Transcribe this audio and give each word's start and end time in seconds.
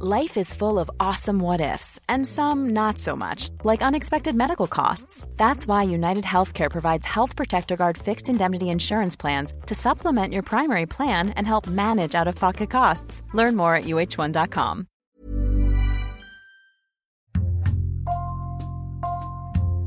Life 0.00 0.36
is 0.36 0.52
full 0.52 0.80
of 0.80 0.90
awesome 0.98 1.38
what 1.38 1.60
ifs 1.60 2.00
and 2.08 2.26
some 2.26 2.70
not 2.70 2.98
so 2.98 3.14
much, 3.14 3.50
like 3.62 3.80
unexpected 3.80 4.34
medical 4.34 4.66
costs. 4.66 5.28
That's 5.36 5.68
why 5.68 5.84
United 5.84 6.24
Healthcare 6.24 6.68
provides 6.68 7.06
Health 7.06 7.36
Protector 7.36 7.76
Guard 7.76 7.96
fixed 7.96 8.28
indemnity 8.28 8.70
insurance 8.70 9.14
plans 9.14 9.52
to 9.66 9.74
supplement 9.76 10.32
your 10.32 10.42
primary 10.42 10.86
plan 10.86 11.28
and 11.36 11.46
help 11.46 11.68
manage 11.68 12.16
out-of-pocket 12.16 12.70
costs. 12.70 13.22
Learn 13.34 13.54
more 13.54 13.76
at 13.76 13.84
uh1.com. 13.84 14.86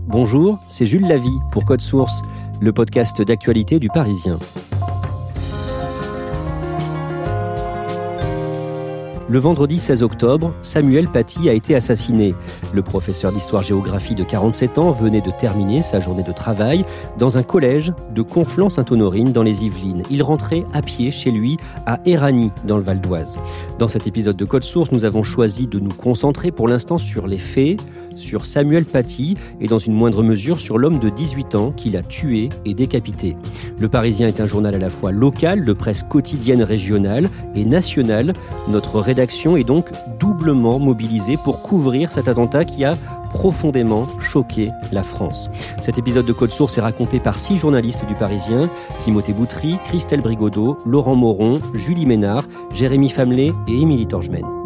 Bonjour, 0.08 0.58
c'est 0.70 0.86
Jules 0.86 1.06
Lavie 1.06 1.42
pour 1.52 1.66
Code 1.66 1.82
Source, 1.82 2.22
le 2.62 2.72
podcast 2.72 3.22
d'actualité 3.22 3.78
du 3.78 3.90
Parisien. 3.90 4.40
Le 9.30 9.40
vendredi 9.40 9.78
16 9.78 10.04
octobre, 10.04 10.54
Samuel 10.62 11.10
Paty 11.10 11.50
a 11.50 11.54
été 11.54 11.76
assassiné. 11.76 12.34
Le 12.74 12.82
professeur 12.82 13.34
d'histoire-géographie 13.34 14.16
de 14.16 14.24
47 14.24 14.78
ans 14.78 14.92
venait 14.92 15.20
de 15.20 15.32
terminer 15.32 15.82
sa 15.82 16.00
journée 16.00 16.24
de 16.24 16.32
travail 16.32 16.86
dans 17.18 17.38
un 17.38 17.44
collège 17.44 17.92
de 18.16 18.22
Conflans-Sainte-Honorine 18.22 19.34
dans 19.34 19.44
les 19.44 19.66
Yvelines. 19.66 20.04
Il 20.10 20.24
rentrait 20.24 20.64
à 20.74 20.82
pied 20.82 21.12
chez 21.12 21.32
lui 21.32 21.58
à 21.86 22.00
Éragny 22.06 22.52
dans 22.64 22.78
le 22.78 22.84
Val 22.84 23.02
d'Oise. 23.02 23.38
Dans 23.80 23.90
cet 23.90 24.08
épisode 24.08 24.38
de 24.38 24.46
Code 24.46 24.64
Source, 24.64 24.94
nous 24.94 25.04
avons 25.04 25.24
choisi 25.24 25.68
de 25.68 25.80
nous 25.80 25.94
concentrer 25.94 26.52
pour 26.52 26.70
l'instant 26.70 26.98
sur 26.98 27.28
les 27.28 27.38
faits, 27.38 27.82
sur 28.18 28.46
Samuel 28.46 28.86
Paty 28.86 29.36
et 29.62 29.68
dans 29.68 29.78
une 29.78 29.94
moindre 29.94 30.24
mesure 30.24 30.60
sur 30.60 30.78
l'homme 30.78 31.00
de 31.00 31.10
18 31.10 31.56
ans 31.56 31.72
qu'il 31.72 31.96
a 31.96 32.02
tué 32.02 32.50
et 32.66 32.74
décapité. 32.74 33.38
Le 33.80 33.88
Parisien 33.88 34.28
est 34.28 34.42
un 34.42 34.46
journal 34.46 34.76
à 34.76 34.80
la 34.80 34.90
fois 34.90 35.12
local, 35.12 35.64
de 35.64 35.74
presse 35.74 36.04
quotidienne 36.04 36.64
régionale 36.64 37.30
et 37.56 37.66
nationale. 37.66 38.34
Notre 38.68 39.00
rédaction 39.00 39.58
est 39.58 39.64
donc 39.64 39.90
doublement 40.20 40.80
mobilisée 40.80 41.38
pour 41.44 41.62
couvrir 41.62 42.12
cet 42.12 42.28
attentat 42.28 42.66
qui 42.66 42.84
a 42.84 42.96
profondément 43.34 44.08
choqué 44.20 44.72
la 44.92 45.04
France. 45.04 45.50
Cet 45.80 45.98
épisode 45.98 46.26
de 46.26 46.34
Code 46.34 46.52
Source 46.52 46.78
est 46.78 46.82
raconté 46.82 47.20
par 47.20 47.38
six 47.38 47.58
journalistes 47.58 48.06
du 48.08 48.16
Parisien, 48.16 48.70
Timothée 49.00 49.34
Boutry, 49.34 49.78
Christelle 49.86 50.22
Brigodeau, 50.22 50.78
Laurent 50.86 51.16
Moron, 51.16 51.62
Julie 51.74 52.06
Ménard, 52.06 52.46
Jérémy 52.74 53.10
Famelet 53.10 53.54
et 53.68 53.74
Émilie 53.74 54.08
Torgemène. 54.08 54.57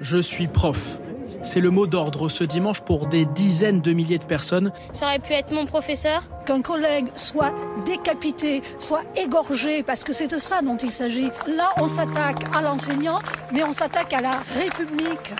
Je 0.00 0.18
suis 0.18 0.46
prof. 0.46 0.98
C'est 1.42 1.60
le 1.60 1.70
mot 1.70 1.86
d'ordre 1.86 2.28
ce 2.28 2.44
dimanche 2.44 2.82
pour 2.82 3.06
des 3.06 3.24
dizaines 3.24 3.80
de 3.80 3.92
milliers 3.92 4.18
de 4.18 4.24
personnes. 4.24 4.72
Ça 4.92 5.06
aurait 5.06 5.18
pu 5.18 5.32
être 5.32 5.52
mon 5.52 5.66
professeur. 5.66 6.22
Qu'un 6.46 6.62
collègue 6.62 7.06
soit 7.14 7.54
décapité, 7.84 8.62
soit 8.78 9.02
égorgé, 9.16 9.82
parce 9.82 10.04
que 10.04 10.12
c'est 10.12 10.28
de 10.28 10.38
ça 10.38 10.62
dont 10.62 10.76
il 10.76 10.90
s'agit. 10.90 11.30
Là, 11.46 11.70
on 11.78 11.88
s'attaque 11.88 12.44
à 12.54 12.62
l'enseignant, 12.62 13.18
mais 13.52 13.64
on 13.64 13.72
s'attaque 13.72 14.12
à 14.12 14.20
la 14.20 14.38
République. 14.60 15.32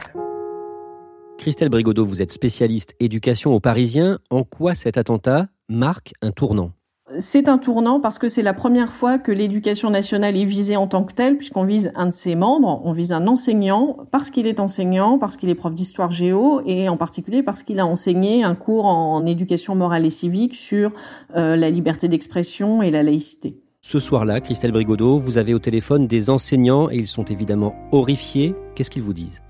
Christelle 1.39 1.69
Brigodeau, 1.69 2.05
vous 2.05 2.21
êtes 2.21 2.33
spécialiste 2.33 2.95
éducation 3.01 3.55
au 3.55 3.61
Parisien. 3.61 4.19
En 4.31 4.45
quoi 4.45 4.75
cet 4.75 4.97
attentat 4.99 5.47
marque 5.69 6.15
un 6.21 6.33
tournant? 6.33 6.73
C'est 7.19 7.49
un 7.49 7.59
tournant 7.59 8.01
parce 8.01 8.19
que 8.19 8.29
c'est 8.29 8.43
la 8.43 8.55
première 8.55 8.93
fois 8.93 9.19
que 9.19 9.33
l'éducation 9.33 9.91
nationale 9.91 10.37
est 10.37 10.45
visée 10.45 10.77
en 10.77 10.87
tant 10.87 11.05
que 11.05 11.15
telle, 11.15 11.37
puisqu'on 11.37 11.65
vise 11.65 11.93
un 11.95 12.07
de 12.07 12.13
ses 12.13 12.35
membres, 12.35 12.81
on 12.85 12.93
vise 12.93 13.13
un 13.13 13.27
enseignant, 13.27 13.97
parce 14.11 14.31
qu'il 14.31 14.47
est 14.47 14.61
enseignant, 14.61 15.19
parce 15.19 15.37
qu'il 15.37 15.49
est 15.49 15.55
prof 15.55 15.73
d'histoire 15.73 16.11
géo, 16.11 16.61
et 16.67 16.89
en 16.89 16.97
particulier 16.97 17.43
parce 17.43 17.63
qu'il 17.63 17.81
a 17.81 17.87
enseigné 17.87 18.45
un 18.45 18.55
cours 18.55 18.87
en 18.87 19.25
éducation 19.27 19.75
morale 19.75 20.05
et 20.05 20.11
civique 20.11 20.55
sur 20.55 20.93
euh, 21.37 21.57
la 21.57 21.71
liberté 21.71 22.09
d'expression 22.09 22.83
et 22.83 22.91
la 22.91 23.03
laïcité. 23.03 23.57
Ce 23.81 24.01
soir-là, 24.01 24.41
Christelle 24.41 24.73
Brigodeau, 24.73 25.19
vous 25.19 25.39
avez 25.39 25.55
au 25.55 25.59
téléphone 25.59 26.07
des 26.07 26.31
enseignants 26.31 26.91
et 26.91 26.97
ils 26.97 27.07
sont 27.07 27.25
évidemment 27.25 27.75
horrifiés. 27.93 28.55
Qu'est-ce 28.75 28.91
qu'ils 28.91 29.03
vous 29.03 29.15
disent? 29.15 29.41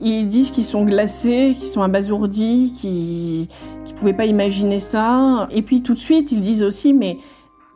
Ils 0.00 0.28
disent 0.28 0.50
qu'ils 0.50 0.64
sont 0.64 0.84
glacés, 0.84 1.54
qu'ils 1.58 1.68
sont 1.68 1.82
abasourdis, 1.82 2.72
qu'ils 2.72 3.92
ne 3.92 3.98
pouvaient 3.98 4.12
pas 4.12 4.26
imaginer 4.26 4.78
ça. 4.78 5.48
Et 5.50 5.62
puis 5.62 5.82
tout 5.82 5.94
de 5.94 5.98
suite, 5.98 6.32
ils 6.32 6.40
disent 6.40 6.62
aussi, 6.62 6.94
mais 6.94 7.18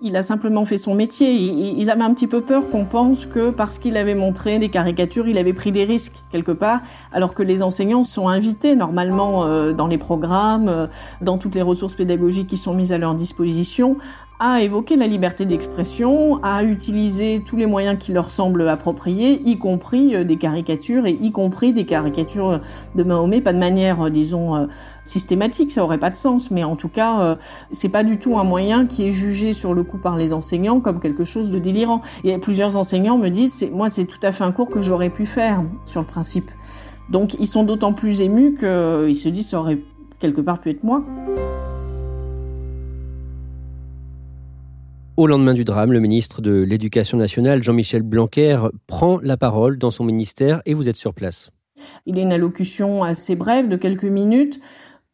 il 0.04 0.16
a 0.16 0.22
simplement 0.22 0.64
fait 0.64 0.76
son 0.76 0.94
métier. 0.94 1.32
Ils 1.32 1.90
avaient 1.90 2.02
un 2.02 2.12
petit 2.12 2.26
peu 2.26 2.40
peur 2.40 2.68
qu'on 2.68 2.84
pense 2.84 3.24
que 3.24 3.50
parce 3.50 3.78
qu'il 3.78 3.96
avait 3.96 4.16
montré 4.16 4.58
des 4.58 4.68
caricatures, 4.68 5.28
il 5.28 5.38
avait 5.38 5.52
pris 5.52 5.70
des 5.70 5.84
risques 5.84 6.22
quelque 6.30 6.50
part, 6.50 6.80
alors 7.12 7.34
que 7.34 7.42
les 7.42 7.62
enseignants 7.62 8.02
sont 8.02 8.28
invités 8.28 8.74
normalement 8.74 9.44
euh, 9.44 9.72
dans 9.72 9.86
les 9.86 9.98
programmes, 9.98 10.68
euh, 10.68 10.86
dans 11.20 11.38
toutes 11.38 11.54
les 11.54 11.62
ressources 11.62 11.94
pédagogiques 11.94 12.48
qui 12.48 12.56
sont 12.56 12.74
mises 12.74 12.92
à 12.92 12.98
leur 12.98 13.14
disposition, 13.14 13.96
à 14.44 14.60
évoquer 14.60 14.96
la 14.96 15.06
liberté 15.06 15.46
d'expression, 15.46 16.42
à 16.42 16.64
utiliser 16.64 17.38
tous 17.46 17.56
les 17.56 17.66
moyens 17.66 17.96
qui 17.96 18.12
leur 18.12 18.28
semblent 18.28 18.68
appropriés, 18.68 19.40
y 19.44 19.56
compris 19.56 20.16
euh, 20.16 20.24
des 20.24 20.36
caricatures 20.36 21.06
et 21.06 21.12
y 21.12 21.30
compris 21.30 21.72
des 21.72 21.86
caricatures 21.86 22.60
de 22.96 23.02
Mahomet, 23.04 23.40
pas 23.40 23.52
de 23.52 23.60
manière, 23.60 24.06
euh, 24.06 24.10
disons, 24.10 24.56
euh, 24.56 24.66
systématique, 25.04 25.70
ça 25.70 25.84
aurait 25.84 25.98
pas 25.98 26.10
de 26.10 26.16
sens, 26.16 26.50
mais 26.50 26.64
en 26.64 26.74
tout 26.74 26.88
cas, 26.88 27.36
c'est 27.70 27.88
pas 27.88 28.02
du 28.04 28.18
tout 28.18 28.38
un 28.38 28.44
moyen 28.44 28.86
qui 28.86 29.06
est 29.06 29.10
jugé 29.10 29.52
sur 29.52 29.74
le 29.74 29.82
coup 29.82 29.98
par 29.98 30.16
les 30.16 30.32
enseignants 30.32 30.80
comme 30.80 31.00
quelque 31.00 31.24
chose 31.24 31.50
de 31.50 31.58
délirant. 31.58 32.00
Et 32.22 32.38
plusieurs 32.38 32.76
enseignants 32.76 33.18
me 33.18 33.28
disent, 33.28 33.68
moi, 33.72 33.88
c'est 33.88 34.04
tout 34.04 34.20
à 34.22 34.30
fait 34.30 34.44
un 34.44 34.52
cours 34.52 34.70
que 34.70 34.80
j'aurais 34.80 35.10
pu 35.10 35.26
faire 35.26 35.62
sur 35.86 36.00
le 36.00 36.06
principe. 36.06 36.50
Donc, 37.10 37.34
ils 37.40 37.48
sont 37.48 37.64
d'autant 37.64 37.92
plus 37.92 38.22
émus 38.22 38.54
qu'ils 38.54 39.16
se 39.16 39.28
disent, 39.28 39.48
ça 39.48 39.58
aurait 39.58 39.80
quelque 40.20 40.40
part 40.40 40.60
pu 40.60 40.70
être 40.70 40.84
moi. 40.84 41.02
Au 45.18 45.26
lendemain 45.26 45.52
du 45.52 45.64
drame, 45.64 45.92
le 45.92 46.00
ministre 46.00 46.40
de 46.40 46.62
l'Éducation 46.62 47.18
nationale, 47.18 47.62
Jean-Michel 47.62 48.00
Blanquer, 48.00 48.58
prend 48.86 49.18
la 49.18 49.36
parole 49.36 49.76
dans 49.76 49.90
son 49.90 50.04
ministère 50.04 50.62
et 50.64 50.72
vous 50.72 50.88
êtes 50.88 50.96
sur 50.96 51.12
place. 51.12 51.50
Il 52.06 52.18
a 52.18 52.22
une 52.22 52.32
allocution 52.32 53.04
assez 53.04 53.36
brève 53.36 53.68
de 53.68 53.76
quelques 53.76 54.04
minutes 54.04 54.58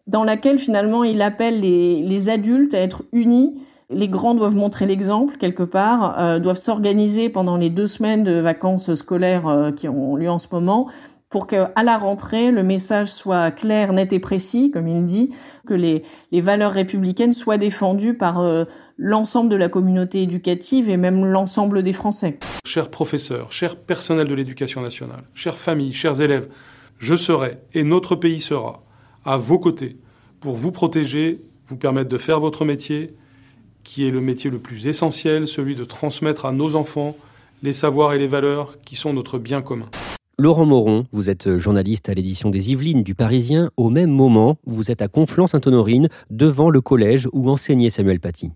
dans 0.06 0.22
laquelle 0.22 0.58
finalement 0.58 1.02
il 1.02 1.20
appelle 1.20 1.60
les, 1.60 2.28
adultes 2.28 2.74
à 2.74 2.78
être 2.78 3.02
unis. 3.12 3.60
Les 3.90 4.06
grands 4.08 4.36
doivent 4.36 4.54
montrer 4.54 4.86
l'exemple 4.86 5.36
quelque 5.36 5.64
part, 5.64 6.16
euh, 6.20 6.38
doivent 6.38 6.58
s'organiser 6.58 7.28
pendant 7.28 7.56
les 7.56 7.68
deux 7.68 7.88
semaines 7.88 8.22
de 8.22 8.38
vacances 8.38 8.94
scolaires 8.94 9.48
euh, 9.48 9.72
qui 9.72 9.88
ont 9.88 10.14
lieu 10.14 10.30
en 10.30 10.38
ce 10.38 10.46
moment 10.52 10.88
pour 11.30 11.46
qu'à 11.46 11.72
la 11.82 11.98
rentrée, 11.98 12.50
le 12.50 12.62
message 12.62 13.08
soit 13.08 13.50
clair, 13.50 13.92
net 13.92 14.12
et 14.12 14.18
précis, 14.18 14.70
comme 14.70 14.88
il 14.88 15.04
dit, 15.04 15.28
que 15.66 15.74
les, 15.74 16.02
valeurs 16.32 16.72
républicaines 16.72 17.32
soient 17.32 17.58
défendues 17.58 18.14
par 18.14 18.40
euh, 18.40 18.64
l'ensemble 18.96 19.50
de 19.50 19.56
la 19.56 19.68
communauté 19.68 20.22
éducative 20.22 20.88
et 20.88 20.96
même 20.96 21.26
l'ensemble 21.26 21.82
des 21.82 21.92
Français. 21.92 22.38
Chers 22.64 22.90
professeurs, 22.90 23.52
chers 23.52 23.76
personnels 23.76 24.28
de 24.28 24.34
l'éducation 24.34 24.80
nationale, 24.80 25.24
chères 25.34 25.58
familles, 25.58 25.92
chers 25.92 26.20
élèves, 26.20 26.48
je 26.98 27.14
serai 27.14 27.56
et 27.74 27.84
notre 27.84 28.16
pays 28.16 28.40
sera 28.40 28.82
à 29.24 29.36
vos 29.36 29.58
côtés 29.58 29.98
pour 30.40 30.56
vous 30.56 30.72
protéger, 30.72 31.42
vous 31.68 31.76
permettre 31.76 32.08
de 32.08 32.18
faire 32.18 32.40
votre 32.40 32.64
métier, 32.64 33.14
qui 33.84 34.06
est 34.06 34.10
le 34.10 34.20
métier 34.20 34.50
le 34.50 34.58
plus 34.58 34.86
essentiel, 34.86 35.46
celui 35.46 35.74
de 35.74 35.84
transmettre 35.84 36.46
à 36.46 36.52
nos 36.52 36.74
enfants 36.74 37.16
les 37.62 37.72
savoirs 37.72 38.14
et 38.14 38.18
les 38.18 38.28
valeurs 38.28 38.80
qui 38.82 38.96
sont 38.96 39.12
notre 39.12 39.38
bien 39.38 39.62
commun. 39.62 39.90
Laurent 40.40 40.66
Moron, 40.66 41.04
vous 41.10 41.30
êtes 41.30 41.58
journaliste 41.58 42.08
à 42.08 42.14
l'édition 42.14 42.50
des 42.50 42.70
Yvelines 42.70 43.02
du 43.02 43.16
Parisien. 43.16 43.72
Au 43.76 43.90
même 43.90 44.12
moment, 44.12 44.56
vous 44.66 44.92
êtes 44.92 45.02
à 45.02 45.08
Conflans-Sainte-Honorine, 45.08 46.08
devant 46.30 46.70
le 46.70 46.80
collège 46.80 47.28
où 47.32 47.50
enseignait 47.50 47.90
Samuel 47.90 48.20
Paty. 48.20 48.52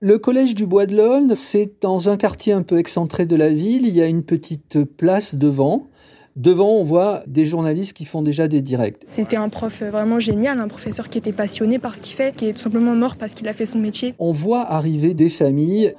Le 0.00 0.16
collège 0.16 0.54
du 0.54 0.64
Bois 0.64 0.86
de 0.86 0.96
l'Aulne, 0.96 1.34
c'est 1.34 1.82
dans 1.82 2.08
un 2.08 2.16
quartier 2.16 2.54
un 2.54 2.62
peu 2.62 2.78
excentré 2.78 3.26
de 3.26 3.36
la 3.36 3.50
ville. 3.50 3.86
Il 3.86 3.94
y 3.94 4.00
a 4.00 4.06
une 4.06 4.22
petite 4.22 4.82
place 4.82 5.34
devant. 5.34 5.88
Devant, 6.36 6.70
on 6.70 6.84
voit 6.84 7.22
des 7.26 7.44
journalistes 7.44 7.92
qui 7.92 8.06
font 8.06 8.22
déjà 8.22 8.48
des 8.48 8.62
directs. 8.62 9.02
C'était 9.06 9.36
un 9.36 9.50
prof 9.50 9.82
vraiment 9.82 10.20
génial, 10.20 10.58
un 10.58 10.68
professeur 10.68 11.10
qui 11.10 11.18
était 11.18 11.32
passionné 11.32 11.78
par 11.78 11.96
ce 11.96 12.00
qu'il 12.00 12.16
fait, 12.16 12.34
qui 12.34 12.46
est 12.46 12.54
tout 12.54 12.60
simplement 12.60 12.94
mort 12.94 13.16
parce 13.16 13.34
qu'il 13.34 13.46
a 13.46 13.52
fait 13.52 13.66
son 13.66 13.78
métier. 13.78 14.14
On 14.18 14.30
voit 14.30 14.62
arriver 14.62 15.12
des 15.12 15.28
familles 15.28 15.92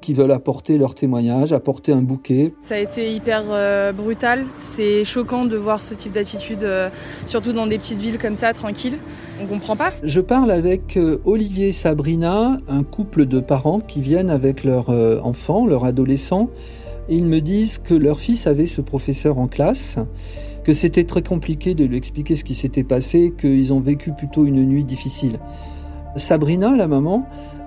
qui 0.00 0.14
veulent 0.14 0.32
apporter 0.32 0.78
leur 0.78 0.94
témoignage, 0.94 1.52
apporter 1.52 1.92
un 1.92 2.02
bouquet. 2.02 2.52
Ça 2.60 2.74
a 2.74 2.78
été 2.78 3.12
hyper 3.12 3.44
euh, 3.48 3.92
brutal. 3.92 4.44
C'est 4.56 5.04
choquant 5.04 5.44
de 5.44 5.56
voir 5.56 5.82
ce 5.82 5.94
type 5.94 6.12
d'attitude, 6.12 6.62
euh, 6.62 6.88
surtout 7.26 7.52
dans 7.52 7.66
des 7.66 7.78
petites 7.78 7.98
villes 7.98 8.18
comme 8.18 8.36
ça, 8.36 8.52
tranquilles. 8.52 8.98
On 9.40 9.46
comprend 9.46 9.76
pas. 9.76 9.92
Je 10.02 10.20
parle 10.20 10.50
avec 10.50 10.96
euh, 10.96 11.20
Olivier 11.24 11.68
et 11.68 11.72
Sabrina, 11.72 12.58
un 12.68 12.82
couple 12.82 13.26
de 13.26 13.40
parents 13.40 13.80
qui 13.80 14.00
viennent 14.00 14.30
avec 14.30 14.64
leur 14.64 14.90
enfant, 15.24 15.66
leur 15.66 15.84
adolescent. 15.84 16.50
Et 17.08 17.16
ils 17.16 17.24
me 17.24 17.40
disent 17.40 17.78
que 17.78 17.94
leur 17.94 18.18
fils 18.18 18.46
avait 18.46 18.66
ce 18.66 18.80
professeur 18.80 19.38
en 19.38 19.46
classe, 19.46 19.96
que 20.64 20.72
c'était 20.72 21.04
très 21.04 21.22
compliqué 21.22 21.74
de 21.74 21.84
lui 21.84 21.96
expliquer 21.96 22.34
ce 22.34 22.42
qui 22.42 22.54
s'était 22.54 22.82
passé, 22.82 23.32
qu'ils 23.38 23.72
ont 23.72 23.80
vécu 23.80 24.12
plutôt 24.12 24.44
une 24.44 24.64
nuit 24.64 24.84
difficile. 24.84 25.38
Sabrina, 26.16 26.76
la 26.76 26.86
maman, 26.86 27.24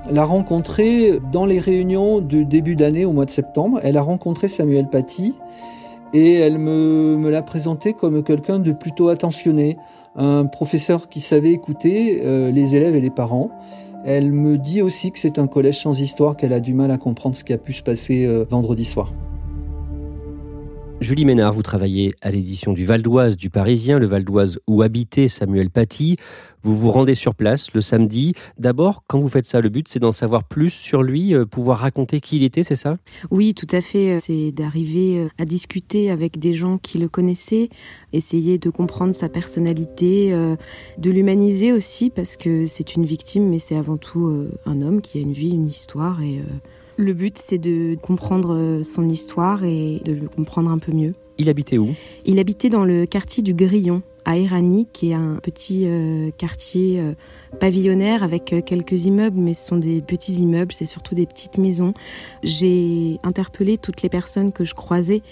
l'a 0.10 0.26
rencontré 0.26 1.20
dans 1.32 1.46
les 1.46 1.60
réunions 1.60 2.20
de 2.20 2.44
début 2.44 2.76
d'année 2.76 3.06
au 3.06 3.12
mois 3.12 3.26
de 3.26 3.30
septembre. 3.30 3.80
Elle 3.84 3.98
a 3.98 4.02
rencontré 4.02 4.48
Samuel 4.48 4.88
Paty 4.88 5.34
et 6.14 6.36
elle 6.36 6.58
me, 6.58 7.30
l'a 7.30 7.42
présenté 7.42 7.94
comme 7.94 8.24
quelqu'un 8.24 8.60
de 8.60 8.72
plutôt 8.72 9.10
attentionné, 9.10 9.78
un 10.16 10.46
professeur 10.46 11.10
qui 11.10 11.22
savait 11.22 11.52
écouter 11.52 12.22
euh, 12.24 12.52
les 12.52 12.76
élèves 12.76 12.96
et 12.96 13.02
les 13.02 13.12
parents. 13.12 13.52
Elle 14.06 14.32
me 14.32 14.58
dit 14.58 14.82
aussi 14.82 15.12
que 15.12 15.20
c'est 15.20 15.40
un 15.40 15.48
collège 15.48 15.80
sans 15.80 16.00
histoire, 16.00 16.36
qu'elle 16.36 16.54
a 16.54 16.60
du 16.60 16.74
mal 16.74 16.90
à 16.92 16.98
comprendre 16.98 17.36
ce 17.36 17.44
qui 17.44 17.54
a 17.54 17.58
pu 17.58 17.74
se 17.74 17.84
passer 17.84 18.26
euh, 18.26 18.46
vendredi 18.50 18.86
soir. 18.86 19.12
Julie 21.02 21.24
Ménard, 21.24 21.54
vous 21.54 21.64
travaillez 21.64 22.14
à 22.22 22.30
l'édition 22.30 22.74
du 22.74 22.86
Val 22.86 23.02
d'Oise 23.02 23.38
du 23.38 23.50
Parisien, 23.50 24.00
le 24.00 24.06
Val 24.06 24.26
d'Oise 24.26 24.60
où 24.68 24.82
habitait 24.82 25.30
Samuel 25.30 25.70
Paty. 25.70 26.18
Vous 26.62 26.78
vous 26.78 26.92
rendez 26.92 27.16
sur 27.16 27.36
place 27.36 27.74
le 27.74 27.80
samedi. 27.80 28.34
D'abord, 28.58 29.04
quand 29.08 29.18
vous 29.18 29.30
faites 29.30 29.46
ça, 29.46 29.62
le 29.62 29.70
but 29.70 29.88
c'est 29.88 30.00
d'en 30.00 30.12
savoir 30.12 30.44
plus 30.44 30.72
sur 30.72 31.02
lui, 31.02 31.34
euh, 31.34 31.46
pouvoir 31.46 31.80
raconter 31.80 32.20
qui 32.20 32.36
il 32.36 32.44
était, 32.44 32.64
c'est 32.64 32.76
ça? 32.76 32.98
Oui, 33.32 33.54
tout 33.54 33.68
à 33.72 33.80
fait. 33.80 34.18
C'est 34.18 34.52
d'arriver 34.52 35.20
euh, 35.20 35.30
à 35.38 35.46
discuter 35.46 36.12
avec 36.12 36.38
des 36.38 36.54
gens 36.54 36.78
qui 36.78 36.98
le 36.98 37.08
connaissaient, 37.08 37.70
essayer 38.12 38.58
de 38.58 38.70
comprendre 38.70 39.14
sa 39.14 39.30
personnalité, 39.30 40.34
euh, 40.34 40.58
de 40.98 41.12
l'humaniser 41.12 41.72
aussi 41.72 42.10
parce 42.10 42.36
que 42.36 42.66
c'est 42.66 42.96
une 42.96 43.06
victime, 43.06 43.48
mais 43.48 43.60
c'est 43.60 43.78
avant 43.78 43.96
tout 43.96 44.50
un 44.66 44.82
homme 44.82 45.00
qui 45.02 45.18
a 45.18 45.22
une 45.22 45.34
vie, 45.34 45.52
une 45.52 45.68
histoire 45.68 46.22
et 46.22 46.42
le 47.00 47.14
but, 47.14 47.38
c'est 47.38 47.58
de 47.58 47.96
comprendre 47.96 48.54
euh, 48.54 48.84
son 48.84 49.08
histoire 49.08 49.64
et 49.64 50.02
de 50.04 50.14
le 50.14 50.28
comprendre 50.28 50.70
un 50.70 50.80
peu 50.80 50.92
mieux. 50.92 51.14
Il 51.38 51.48
habitait 51.48 51.78
où? 51.78 51.96
Il 52.26 52.40
habitait 52.40 52.70
dans 52.70 52.84
le 52.84 53.06
quartier 53.06 53.42
du 53.42 53.54
Grillon, 53.54 54.02
à 54.30 54.38
Erani, 54.38 54.88
qui 54.94 55.10
est 55.10 55.16
un 55.16 55.38
petit 55.42 55.88
euh, 55.88 56.30
quartier 56.38 57.00
euh, 57.00 57.14
pavillonnaire 57.60 58.22
avec 58.22 58.54
euh, 58.54 58.62
quelques 58.62 59.08
immeubles, 59.08 59.40
mais 59.40 59.56
ce 59.56 59.66
sont 59.66 59.78
des 59.78 60.04
petits 60.04 60.34
immeubles, 60.34 60.72
c'est 60.72 60.86
surtout 60.86 61.16
des 61.16 61.26
petites 61.26 61.58
maisons. 61.58 61.96
J'ai 62.44 63.20
interpellé 63.24 63.80
toutes 63.80 64.04
les 64.04 64.10
personnes 64.10 64.52
que 64.52 64.66
je 64.66 64.76
croisais 64.76 65.24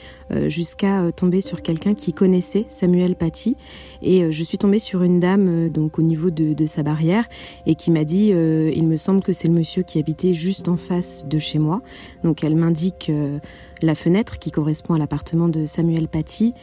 jusqu'à 0.48 1.10
tomber 1.16 1.40
sur 1.40 1.62
quelqu'un 1.62 1.94
qui 1.94 2.12
connaissait 2.12 2.66
Samuel 2.68 3.16
Paty. 3.16 3.56
Et 4.02 4.30
je 4.30 4.44
suis 4.44 4.58
tombée 4.58 4.80
sur 4.80 5.04
une 5.04 5.22
dame 5.22 5.70
donc 5.70 6.00
au 6.00 6.02
niveau 6.02 6.32
de, 6.32 6.54
de 6.54 6.66
sa 6.66 6.84
barrière 6.84 7.30
et 7.66 7.76
qui 7.76 7.92
m'a 7.92 8.04
dit 8.04 8.28
il 8.28 8.88
me 8.88 8.98
semble 8.98 9.22
que 9.22 9.32
c'est 9.32 9.48
le 9.48 9.54
monsieur 9.54 9.84
qui 9.84 10.00
habitait 10.00 10.34
juste 10.34 10.68
en 10.68 10.76
face 10.76 11.26
de 11.28 11.40
chez 11.40 11.60
moi. 11.60 11.82
Donc 12.26 12.44
elle 12.44 12.56
m'indique 12.56 13.10
la 13.82 13.96
fenêtre 13.96 14.38
qui 14.38 14.52
correspond 14.52 14.96
à 14.96 14.98
l'appartement 14.98 15.48
de 15.48 15.66
Samuel 15.66 16.10
Paty. 16.10 16.54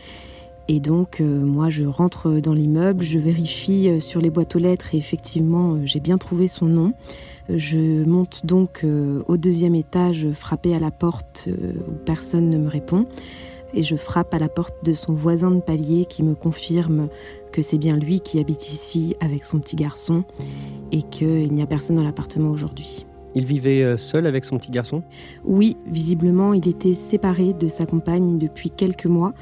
Et 0.69 0.81
donc, 0.81 1.21
euh, 1.21 1.25
moi, 1.25 1.69
je 1.69 1.85
rentre 1.85 2.41
dans 2.41 2.55
l'immeuble, 2.55 3.05
je 3.05 3.19
vérifie 3.19 3.89
euh, 3.89 4.01
sur 4.01 4.21
les 4.21 4.31
boîtes 4.31 4.57
aux 4.57 4.59
lettres 4.59 4.95
et 4.95 4.99
effectivement, 4.99 5.75
euh, 5.75 5.81
j'ai 5.85 6.01
bien 6.01 6.17
trouvé 6.17 6.49
son 6.49 6.67
nom. 6.67 6.95
Je 7.51 8.05
monte 8.05 8.47
donc 8.47 8.87
au 9.29 9.37
deuxième 9.37 9.75
étage, 9.75 10.27
frapper 10.33 10.75
à 10.75 10.79
la 10.79 10.91
porte 10.91 11.47
où 11.47 11.93
personne 12.07 12.49
ne 12.49 12.57
me 12.57 12.71
répond. 12.71 13.05
Et 13.75 13.83
je 13.83 13.97
frappe 13.97 14.33
à 14.33 14.39
la 14.39 14.49
porte 14.49 14.83
de 14.83 14.95
son 14.95 15.13
voisin 15.13 15.51
de 15.51 15.61
palier 15.61 16.07
qui 16.07 16.23
me 16.23 16.35
confirme 16.35 17.09
que 17.53 17.61
c'est 17.61 17.77
bien 17.77 17.99
lui 17.99 18.21
qui 18.21 18.41
habite 18.41 18.73
ici 18.73 19.15
avec 19.21 19.45
son 19.45 19.59
petit 19.59 19.77
garçon 19.77 20.25
et 20.91 21.03
qu'il 21.03 21.53
n'y 21.53 21.61
a 21.61 21.67
personne 21.67 21.97
dans 21.97 22.03
l'appartement 22.03 22.51
aujourd'hui. 22.51 23.05
Il 23.35 23.45
vivait 23.45 23.85
euh, 23.85 23.97
seul 23.97 24.27
avec 24.27 24.45
son 24.45 24.59
petit 24.59 24.71
garçon? 24.71 25.03
Oui, 25.45 25.77
visiblement, 25.87 26.55
il 26.55 26.69
était 26.69 26.95
séparé 26.95 27.53
de 27.53 27.67
sa 27.69 27.85
compagne 27.85 28.39
depuis 28.39 28.71
quelques 28.71 29.07
mois. 29.07 29.33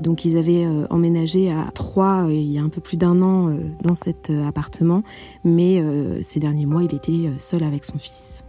Donc 0.00 0.24
ils 0.24 0.38
avaient 0.38 0.64
euh, 0.64 0.86
emménagé 0.90 1.50
à 1.50 1.68
trois 1.74 2.26
euh, 2.26 2.32
il 2.32 2.50
y 2.50 2.58
a 2.58 2.62
un 2.62 2.68
peu 2.68 2.80
plus 2.80 2.96
d'un 2.96 3.20
an 3.22 3.56
dans 3.82 3.94
cet 3.94 4.30
appartement. 4.30 5.02
Mais 5.44 5.82
ces 6.22 6.40
derniers 6.40 6.66
mois, 6.66 6.82
il 6.82 6.94
était 6.94 7.30
seul 7.38 7.64
avec 7.64 7.84
son 7.84 7.98
fils. 7.98 8.44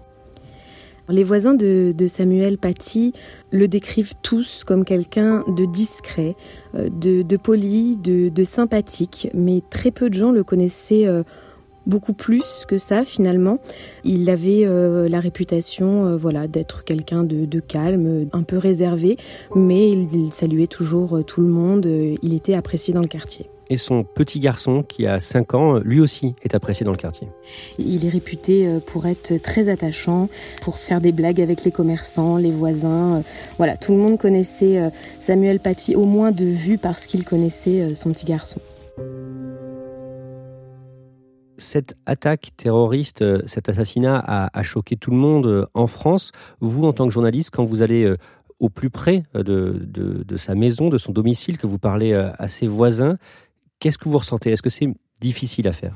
Les 1.09 1.23
voisins 1.23 1.53
de, 1.53 1.93
Samuel 2.07 2.57
Paty 2.57 3.13
le 3.51 3.67
décrivent 3.67 4.13
tous 4.21 4.63
comme 4.63 4.85
quelqu'un 4.85 5.43
de 5.47 5.65
discret, 5.65 6.35
de, 6.73 7.37
poli, 7.37 7.97
de, 7.97 8.29
de, 8.29 8.43
sympathique, 8.43 9.29
mais 9.33 9.61
très 9.69 9.91
peu 9.91 10.09
de 10.09 10.15
gens 10.15 10.31
le 10.31 10.43
connaissaient 10.43 11.07
beaucoup 11.85 12.13
plus 12.13 12.65
que 12.67 12.77
ça 12.77 13.03
finalement. 13.05 13.59
Il 14.03 14.29
avait 14.29 14.65
euh, 14.65 15.09
la 15.09 15.19
réputation 15.19 16.05
euh, 16.05 16.17
voilà, 16.17 16.47
d'être 16.47 16.83
quelqu'un 16.83 17.23
de, 17.23 17.59
calme, 17.59 18.27
un 18.33 18.43
peu 18.43 18.57
réservé, 18.57 19.17
mais 19.55 19.91
il, 19.91 20.31
saluait 20.33 20.67
toujours 20.67 21.17
euh, 21.17 21.23
tout 21.23 21.41
le 21.41 21.47
monde, 21.47 21.85
il 21.85 22.33
était 22.33 22.53
apprécié 22.53 22.93
dans 22.93 23.01
le 23.01 23.07
quartier. 23.07 23.49
Et 23.69 23.77
son 23.77 24.03
petit 24.03 24.41
garçon, 24.41 24.83
qui 24.83 25.07
a 25.07 25.19
5 25.21 25.53
ans, 25.53 25.79
lui 25.79 26.01
aussi 26.01 26.35
est 26.43 26.55
apprécié 26.55 26.85
dans 26.85 26.91
le 26.91 26.97
quartier. 26.97 27.29
Il 27.79 28.05
est 28.05 28.09
réputé 28.09 28.67
pour 28.85 29.05
être 29.05 29.41
très 29.41 29.69
attachant, 29.69 30.27
pour 30.61 30.77
faire 30.77 30.99
des 30.99 31.13
blagues 31.13 31.39
avec 31.39 31.63
les 31.63 31.71
commerçants, 31.71 32.35
les 32.35 32.51
voisins. 32.51 33.23
Voilà, 33.57 33.77
tout 33.77 33.93
le 33.93 33.99
monde 33.99 34.17
connaissait 34.17 34.91
Samuel 35.19 35.61
Paty, 35.61 35.95
au 35.95 36.03
moins 36.03 36.31
de 36.31 36.43
vue 36.43 36.77
parce 36.77 37.05
qu'il 37.05 37.23
connaissait 37.23 37.95
son 37.95 38.11
petit 38.11 38.25
garçon 38.25 38.59
cette 41.61 41.95
attaque 42.05 42.51
terroriste, 42.57 43.21
euh, 43.21 43.41
cet 43.45 43.69
assassinat 43.69 44.17
a, 44.19 44.63
choqué 44.63 44.97
tout 44.97 45.11
le 45.11 45.17
monde 45.17 45.45
euh, 45.45 45.65
en 45.73 45.87
France. 45.87 46.31
Vous, 46.59 46.85
en 46.85 46.93
tant 46.93 47.05
que 47.05 47.13
journaliste, 47.13 47.51
quand 47.51 47.63
vous 47.63 47.81
allez 47.81 48.03
euh, 48.03 48.17
au 48.59 48.69
plus 48.69 48.89
près 48.89 49.23
de, 49.33 50.25
sa 50.35 50.55
maison, 50.55 50.89
de 50.89 50.97
son 50.97 51.11
domicile, 51.11 51.57
que 51.57 51.67
vous 51.67 51.79
parlez 51.79 52.13
à 52.13 52.47
ses 52.47 52.67
voisins, 52.67 53.17
qu'est-ce 53.79 53.97
que 53.97 54.07
vous 54.07 54.19
ressentez? 54.19 54.51
Est-ce 54.51 54.61
que 54.61 54.69
c'est 54.69 54.87
difficile 55.19 55.67
à 55.67 55.73
faire? 55.73 55.95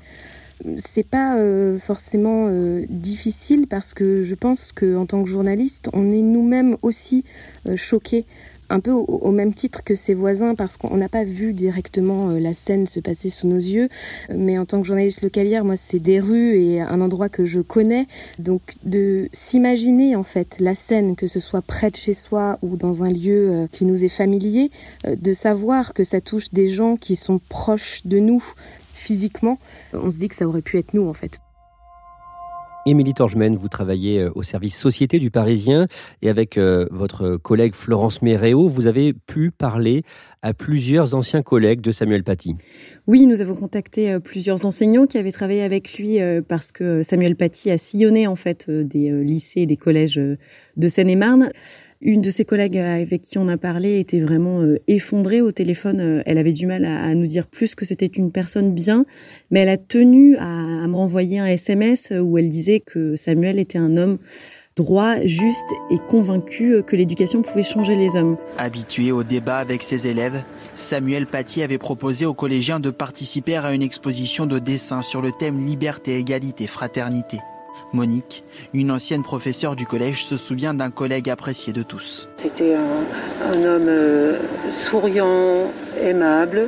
C'est 0.77 1.07
pas 1.07 1.37
forcément 1.77 2.49
difficile 2.89 3.67
parce 3.67 3.93
que 3.93 4.23
je 4.23 4.33
pense 4.33 4.71
qu'en 4.71 5.05
tant 5.05 5.23
que 5.23 5.29
journaliste, 5.29 5.89
on 5.93 6.11
est 6.11 6.23
nous-mêmes 6.23 6.75
aussi 6.81 7.23
choqués 7.75 8.25
un 8.69 8.79
peu 8.79 8.91
au, 8.91 9.31
même 9.31 9.53
titre 9.53 9.83
que 9.83 9.95
ses 9.95 10.13
voisins 10.13 10.55
parce 10.55 10.77
qu'on 10.77 10.97
n'a 10.97 11.09
pas 11.09 11.23
vu 11.23 11.53
directement 11.53 12.29
euh, 12.29 12.39
la 12.39 12.53
scène 12.53 12.85
se 12.85 12.99
passer 12.99 13.29
sous 13.29 13.47
nos 13.47 13.57
yeux. 13.57 13.89
Mais 14.33 14.57
en 14.57 14.65
tant 14.65 14.81
que 14.81 14.87
journaliste 14.87 15.21
localière, 15.21 15.65
moi, 15.65 15.75
c'est 15.75 15.99
des 15.99 16.19
rues 16.19 16.57
et 16.57 16.81
un 16.81 17.01
endroit 17.01 17.29
que 17.29 17.45
je 17.45 17.61
connais. 17.61 18.07
Donc, 18.39 18.61
de 18.83 19.29
s'imaginer 19.31 20.15
en 20.15 20.23
fait 20.23 20.57
la 20.59 20.75
scène, 20.75 21.15
que 21.15 21.27
ce 21.27 21.39
soit 21.39 21.61
près 21.61 21.91
de 21.91 21.95
chez 21.95 22.13
soi 22.13 22.57
ou 22.61 22.77
dans 22.77 23.03
un 23.03 23.11
lieu 23.11 23.49
euh, 23.51 23.67
qui 23.71 23.85
nous 23.85 24.03
est 24.03 24.09
familier, 24.09 24.71
euh, 25.05 25.15
de 25.15 25.33
savoir 25.33 25.93
que 25.93 26.03
ça 26.03 26.21
touche 26.21 26.51
des 26.51 26.67
gens 26.67 26.97
qui 26.97 27.15
sont 27.15 27.39
proches 27.49 28.05
de 28.05 28.19
nous 28.19 28.43
physiquement, 28.93 29.59
on 29.93 30.09
se 30.09 30.15
dit 30.15 30.29
que 30.29 30.35
ça 30.35 30.47
aurait 30.47 30.61
pu 30.61 30.79
être 30.79 30.93
nous 30.93 31.07
en 31.07 31.13
fait. 31.13 31.39
Émilie 32.87 33.15
Torgemène, 33.15 33.55
vous 33.55 33.67
travaillez 33.67 34.19
euh, 34.19 34.31
au 34.35 34.43
service 34.43 34.77
Société 34.77 35.17
du 35.17 35.31
Parisien 35.31 35.87
et 36.21 36.29
avec 36.29 36.55
euh, 36.55 36.85
votre 36.91 37.37
collègue 37.37 37.73
Florence 37.73 38.21
Méréo, 38.21 38.67
vous 38.67 38.85
avez 38.85 39.11
pu 39.11 39.49
parler 39.49 40.03
à 40.43 40.53
plusieurs 40.53 41.15
anciens 41.15 41.41
collègues 41.41 41.81
de 41.81 41.91
Samuel 41.91 42.23
Paty. 42.23 42.55
Oui, 43.07 43.25
nous 43.25 43.41
avons 43.41 43.55
contacté 43.55 44.11
euh, 44.11 44.19
plusieurs 44.19 44.67
enseignants 44.67 45.07
qui 45.07 45.17
avaient 45.17 45.31
travaillé 45.31 45.63
avec 45.63 45.97
lui 45.97 46.19
parce 46.47 46.71
que 46.71 47.01
Samuel 47.01 47.35
Paty 47.35 47.71
a 47.71 47.79
sillonné 47.79 48.27
en 48.27 48.35
fait 48.35 48.69
des 48.69 49.09
lycées 49.23 49.61
et 49.61 49.65
des 49.65 49.77
collèges 49.77 50.21
de 50.77 50.87
Seine-et-Marne. 50.87 51.49
Une 52.01 52.21
de 52.21 52.29
ses 52.29 52.43
collègues 52.43 52.77
avec 52.77 53.21
qui 53.21 53.37
on 53.37 53.47
a 53.47 53.57
parlé 53.57 53.99
était 53.99 54.19
vraiment 54.19 54.61
euh, 54.61 54.79
effondrée 54.87 55.41
au 55.41 55.51
téléphone. 55.51 55.99
Euh, 56.01 56.23
elle 56.25 56.37
avait 56.37 56.51
du 56.51 56.67
mal 56.67 56.83
à, 56.83 57.13
nous 57.15 57.25
dire 57.25 57.47
plus 57.47 57.73
que 57.73 57.85
c'était 57.85 58.05
une 58.05 58.31
personne 58.31 58.73
bien, 58.73 59.05
mais 59.49 59.61
elle 59.61 59.69
a 59.69 59.77
tenu 59.77 60.35
à, 60.37 60.87
me 60.87 60.95
renvoyer 60.95 61.39
un 61.39 61.45
SMS 61.45 62.11
où 62.19 62.37
elle 62.37 62.49
disait 62.49 62.81
que 62.81 63.15
Samuel 63.15 63.59
était 63.59 63.77
un 63.77 63.95
homme 63.97 64.17
droit, 64.75 65.15
juste 65.23 65.65
et 65.89 65.97
convaincu 66.09 66.83
que 66.85 66.97
l'éducation 66.97 67.41
pouvait 67.41 67.63
changer 67.63 67.95
les 67.95 68.17
hommes. 68.17 68.37
Habitué 68.57 69.13
au 69.13 69.23
débat 69.23 69.57
avec 69.57 69.81
ses 69.83 70.05
élèves, 70.05 70.43
Samuel 70.75 71.25
Paty 71.25 71.63
avait 71.63 71.77
proposé 71.77 72.25
aux 72.25 72.33
collégiens 72.33 72.81
de 72.81 72.89
participer 72.89 73.55
à 73.55 73.71
une 73.71 73.81
exposition 73.81 74.45
de 74.45 74.59
dessin 74.59 75.01
sur 75.01 75.21
le 75.21 75.31
thème 75.31 75.65
liberté, 75.65 76.17
égalité, 76.17 76.67
fraternité. 76.67 77.39
Monique, 77.95 78.43
une 78.73 78.91
ancienne 78.91 79.23
professeure 79.23 79.75
du 79.75 79.85
collège, 79.85 80.25
se 80.25 80.37
souvient 80.37 80.73
d'un 80.73 80.91
collègue 80.91 81.29
apprécié 81.29 81.73
de 81.73 81.81
tous. 81.81 82.29
C'était 82.37 82.75
un, 82.75 83.63
homme 83.63 83.87
euh, 83.87 84.37
souriant, 84.69 85.71
aimable, 85.99 86.67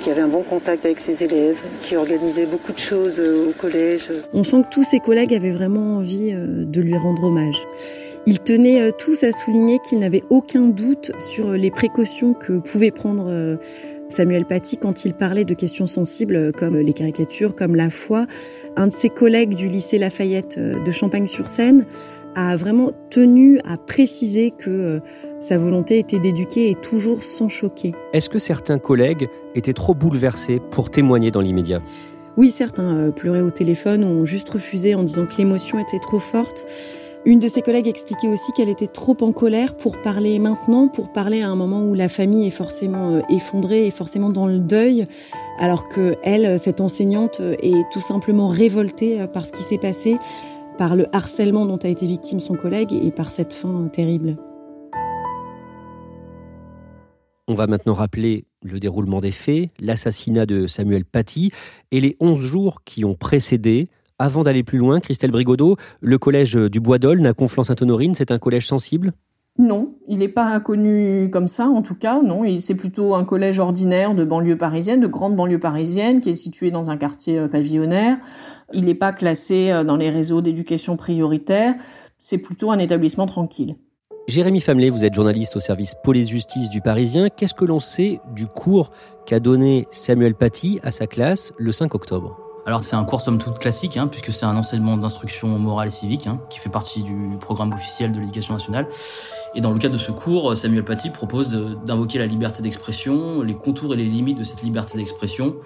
qui 0.00 0.10
avait 0.10 0.22
un 0.22 0.28
bon 0.28 0.42
contact 0.42 0.86
avec 0.86 1.00
ses 1.00 1.22
élèves, 1.24 1.58
qui 1.82 1.96
organisait 1.96 2.46
beaucoup 2.46 2.72
de 2.72 2.78
choses 2.78 3.20
euh, 3.20 3.50
au 3.50 3.52
collège. 3.52 4.10
On 4.32 4.44
sent 4.44 4.62
que 4.62 4.70
tous 4.70 4.84
ses 4.84 5.00
collègues 5.00 5.34
avaient 5.34 5.50
vraiment 5.50 5.98
envie 5.98 6.32
euh, 6.32 6.64
de 6.64 6.80
lui 6.80 6.96
rendre 6.96 7.24
hommage. 7.24 7.62
Ils 8.26 8.38
tenaient 8.38 8.92
tous 8.92 9.24
à 9.24 9.32
souligner 9.32 9.78
qu'ils 9.78 9.98
n'avaient 9.98 10.24
aucun 10.28 10.68
doute 10.68 11.10
sur 11.18 11.52
les 11.52 11.70
précautions 11.70 12.34
que 12.34 12.58
pouvait 12.58 12.90
prendre 12.90 13.58
Samuel 14.10 14.44
Paty 14.44 14.76
quand 14.76 15.04
il 15.04 15.14
parlait 15.14 15.44
de 15.44 15.54
questions 15.54 15.86
sensibles 15.86 16.52
comme 16.52 16.76
les 16.76 16.92
caricatures, 16.92 17.54
comme 17.54 17.74
la 17.74 17.90
foi. 17.90 18.26
Un 18.76 18.88
de 18.88 18.92
ses 18.92 19.08
collègues 19.08 19.54
du 19.54 19.68
lycée 19.68 19.98
Lafayette 19.98 20.58
de 20.58 20.90
Champagne-sur-Seine 20.90 21.86
a 22.34 22.56
vraiment 22.56 22.92
tenu 23.10 23.60
à 23.64 23.76
préciser 23.76 24.52
que 24.52 24.70
euh, 24.70 25.00
sa 25.40 25.58
volonté 25.58 25.98
était 25.98 26.18
d'éduquer 26.18 26.70
et 26.70 26.74
toujours 26.74 27.22
sans 27.22 27.48
choquer. 27.48 27.92
Est-ce 28.12 28.28
que 28.28 28.38
certains 28.38 28.78
collègues 28.78 29.28
étaient 29.54 29.72
trop 29.72 29.94
bouleversés 29.94 30.60
pour 30.70 30.90
témoigner 30.90 31.30
dans 31.30 31.40
l'immédiat? 31.40 31.80
Oui, 32.36 32.50
certains 32.50 32.96
euh, 32.96 33.10
pleuraient 33.10 33.40
au 33.40 33.50
téléphone 33.50 34.04
ou 34.04 34.08
ont 34.08 34.24
juste 34.24 34.48
refusé 34.48 34.94
en 34.94 35.02
disant 35.02 35.26
que 35.26 35.36
l'émotion 35.38 35.78
était 35.78 35.98
trop 35.98 36.20
forte. 36.20 36.66
Une 37.26 37.38
de 37.38 37.48
ses 37.48 37.60
collègues 37.60 37.88
expliquait 37.88 38.28
aussi 38.28 38.52
qu'elle 38.52 38.70
était 38.70 38.86
trop 38.86 39.16
en 39.20 39.32
colère 39.32 39.76
pour 39.76 40.00
parler 40.00 40.38
maintenant, 40.38 40.88
pour 40.88 41.12
parler 41.12 41.42
à 41.42 41.48
un 41.48 41.54
moment 41.54 41.84
où 41.84 41.94
la 41.94 42.08
famille 42.08 42.46
est 42.46 42.50
forcément 42.50 43.16
euh, 43.16 43.20
effondrée 43.28 43.86
et 43.86 43.90
forcément 43.90 44.30
dans 44.30 44.46
le 44.46 44.58
deuil, 44.58 45.06
alors 45.58 45.88
que 45.88 46.16
elle, 46.22 46.58
cette 46.58 46.80
enseignante, 46.80 47.40
est 47.40 47.84
tout 47.92 48.00
simplement 48.00 48.48
révoltée 48.48 49.26
par 49.34 49.44
ce 49.44 49.52
qui 49.52 49.62
s'est 49.62 49.78
passé 49.78 50.16
par 50.80 50.96
le 50.96 51.14
harcèlement 51.14 51.66
dont 51.66 51.76
a 51.76 51.88
été 51.88 52.06
victime 52.06 52.40
son 52.40 52.54
collègue 52.54 52.94
et 52.94 53.10
par 53.10 53.30
cette 53.30 53.52
fin 53.52 53.88
terrible. 53.88 54.38
On 57.48 57.54
va 57.54 57.66
maintenant 57.66 57.92
rappeler 57.92 58.46
le 58.62 58.80
déroulement 58.80 59.20
des 59.20 59.30
faits, 59.30 59.68
l'assassinat 59.78 60.46
de 60.46 60.66
Samuel 60.66 61.04
Paty 61.04 61.50
et 61.90 62.00
les 62.00 62.16
11 62.18 62.40
jours 62.40 62.82
qui 62.82 63.04
ont 63.04 63.14
précédé. 63.14 63.90
Avant 64.20 64.42
d'aller 64.42 64.62
plus 64.62 64.76
loin, 64.76 65.00
Christelle 65.00 65.30
Brigodeau, 65.30 65.78
le 66.02 66.18
collège 66.18 66.54
du 66.54 66.78
Bois 66.78 66.98
d'Aulne 66.98 67.24
à 67.24 67.32
Conflans-Sainte-Honorine, 67.32 68.14
c'est 68.14 68.30
un 68.30 68.38
collège 68.38 68.66
sensible? 68.66 69.14
Non, 69.58 69.94
il 70.08 70.18
n'est 70.18 70.28
pas 70.28 70.44
inconnu 70.44 71.30
comme 71.32 71.48
ça, 71.48 71.68
en 71.68 71.80
tout 71.80 71.94
cas, 71.94 72.20
non. 72.20 72.42
C'est 72.58 72.74
plutôt 72.74 73.14
un 73.14 73.24
collège 73.24 73.58
ordinaire 73.58 74.14
de 74.14 74.26
banlieue 74.26 74.58
parisienne, 74.58 75.00
de 75.00 75.06
grande 75.06 75.36
banlieue 75.36 75.58
parisienne, 75.58 76.20
qui 76.20 76.28
est 76.28 76.34
situé 76.34 76.70
dans 76.70 76.90
un 76.90 76.98
quartier 76.98 77.38
euh, 77.38 77.48
pavillonnaire. 77.48 78.18
Il 78.74 78.84
n'est 78.84 78.94
pas 78.94 79.12
classé 79.12 79.70
euh, 79.70 79.84
dans 79.84 79.96
les 79.96 80.10
réseaux 80.10 80.42
d'éducation 80.42 80.98
prioritaire. 80.98 81.74
C'est 82.18 82.36
plutôt 82.36 82.70
un 82.70 82.78
établissement 82.78 83.24
tranquille. 83.24 83.76
Jérémy 84.28 84.60
Famelet, 84.60 84.90
vous 84.90 85.06
êtes 85.06 85.14
journaliste 85.14 85.56
au 85.56 85.60
service 85.60 85.94
police-justice 86.04 86.68
du 86.68 86.82
Parisien. 86.82 87.30
Qu'est-ce 87.30 87.54
que 87.54 87.64
l'on 87.64 87.80
sait 87.80 88.20
du 88.34 88.46
cours 88.46 88.90
qu'a 89.24 89.40
donné 89.40 89.86
Samuel 89.90 90.34
Paty 90.34 90.78
à 90.82 90.90
sa 90.90 91.06
classe 91.06 91.54
le 91.56 91.72
5 91.72 91.94
octobre? 91.94 92.38
Alors 92.66 92.84
c'est 92.84 92.96
un 92.96 93.04
cours 93.04 93.20
somme 93.20 93.38
toute 93.38 93.58
classique, 93.58 93.96
hein, 93.96 94.06
puisque 94.06 94.32
c'est 94.32 94.44
un 94.44 94.56
enseignement 94.56 94.96
d'instruction 94.96 95.48
morale 95.58 95.88
et 95.88 95.90
civique, 95.90 96.26
hein, 96.26 96.40
qui 96.50 96.58
fait 96.58 96.68
partie 96.68 97.02
du 97.02 97.36
programme 97.40 97.72
officiel 97.72 98.12
de 98.12 98.20
l'éducation 98.20 98.54
nationale. 98.54 98.86
Et 99.54 99.60
dans 99.60 99.72
le 99.72 99.78
cadre 99.78 99.94
de 99.94 99.98
ce 99.98 100.12
cours, 100.12 100.56
Samuel 100.56 100.84
Paty 100.84 101.10
propose 101.10 101.52
d'invoquer 101.84 102.18
la 102.18 102.26
liberté 102.26 102.62
d'expression, 102.62 103.42
les 103.42 103.54
contours 103.54 103.94
et 103.94 103.96
les 103.96 104.04
limites 104.04 104.38
de 104.38 104.44
cette 104.44 104.62
liberté 104.62 104.96
d'expression, 104.98 105.56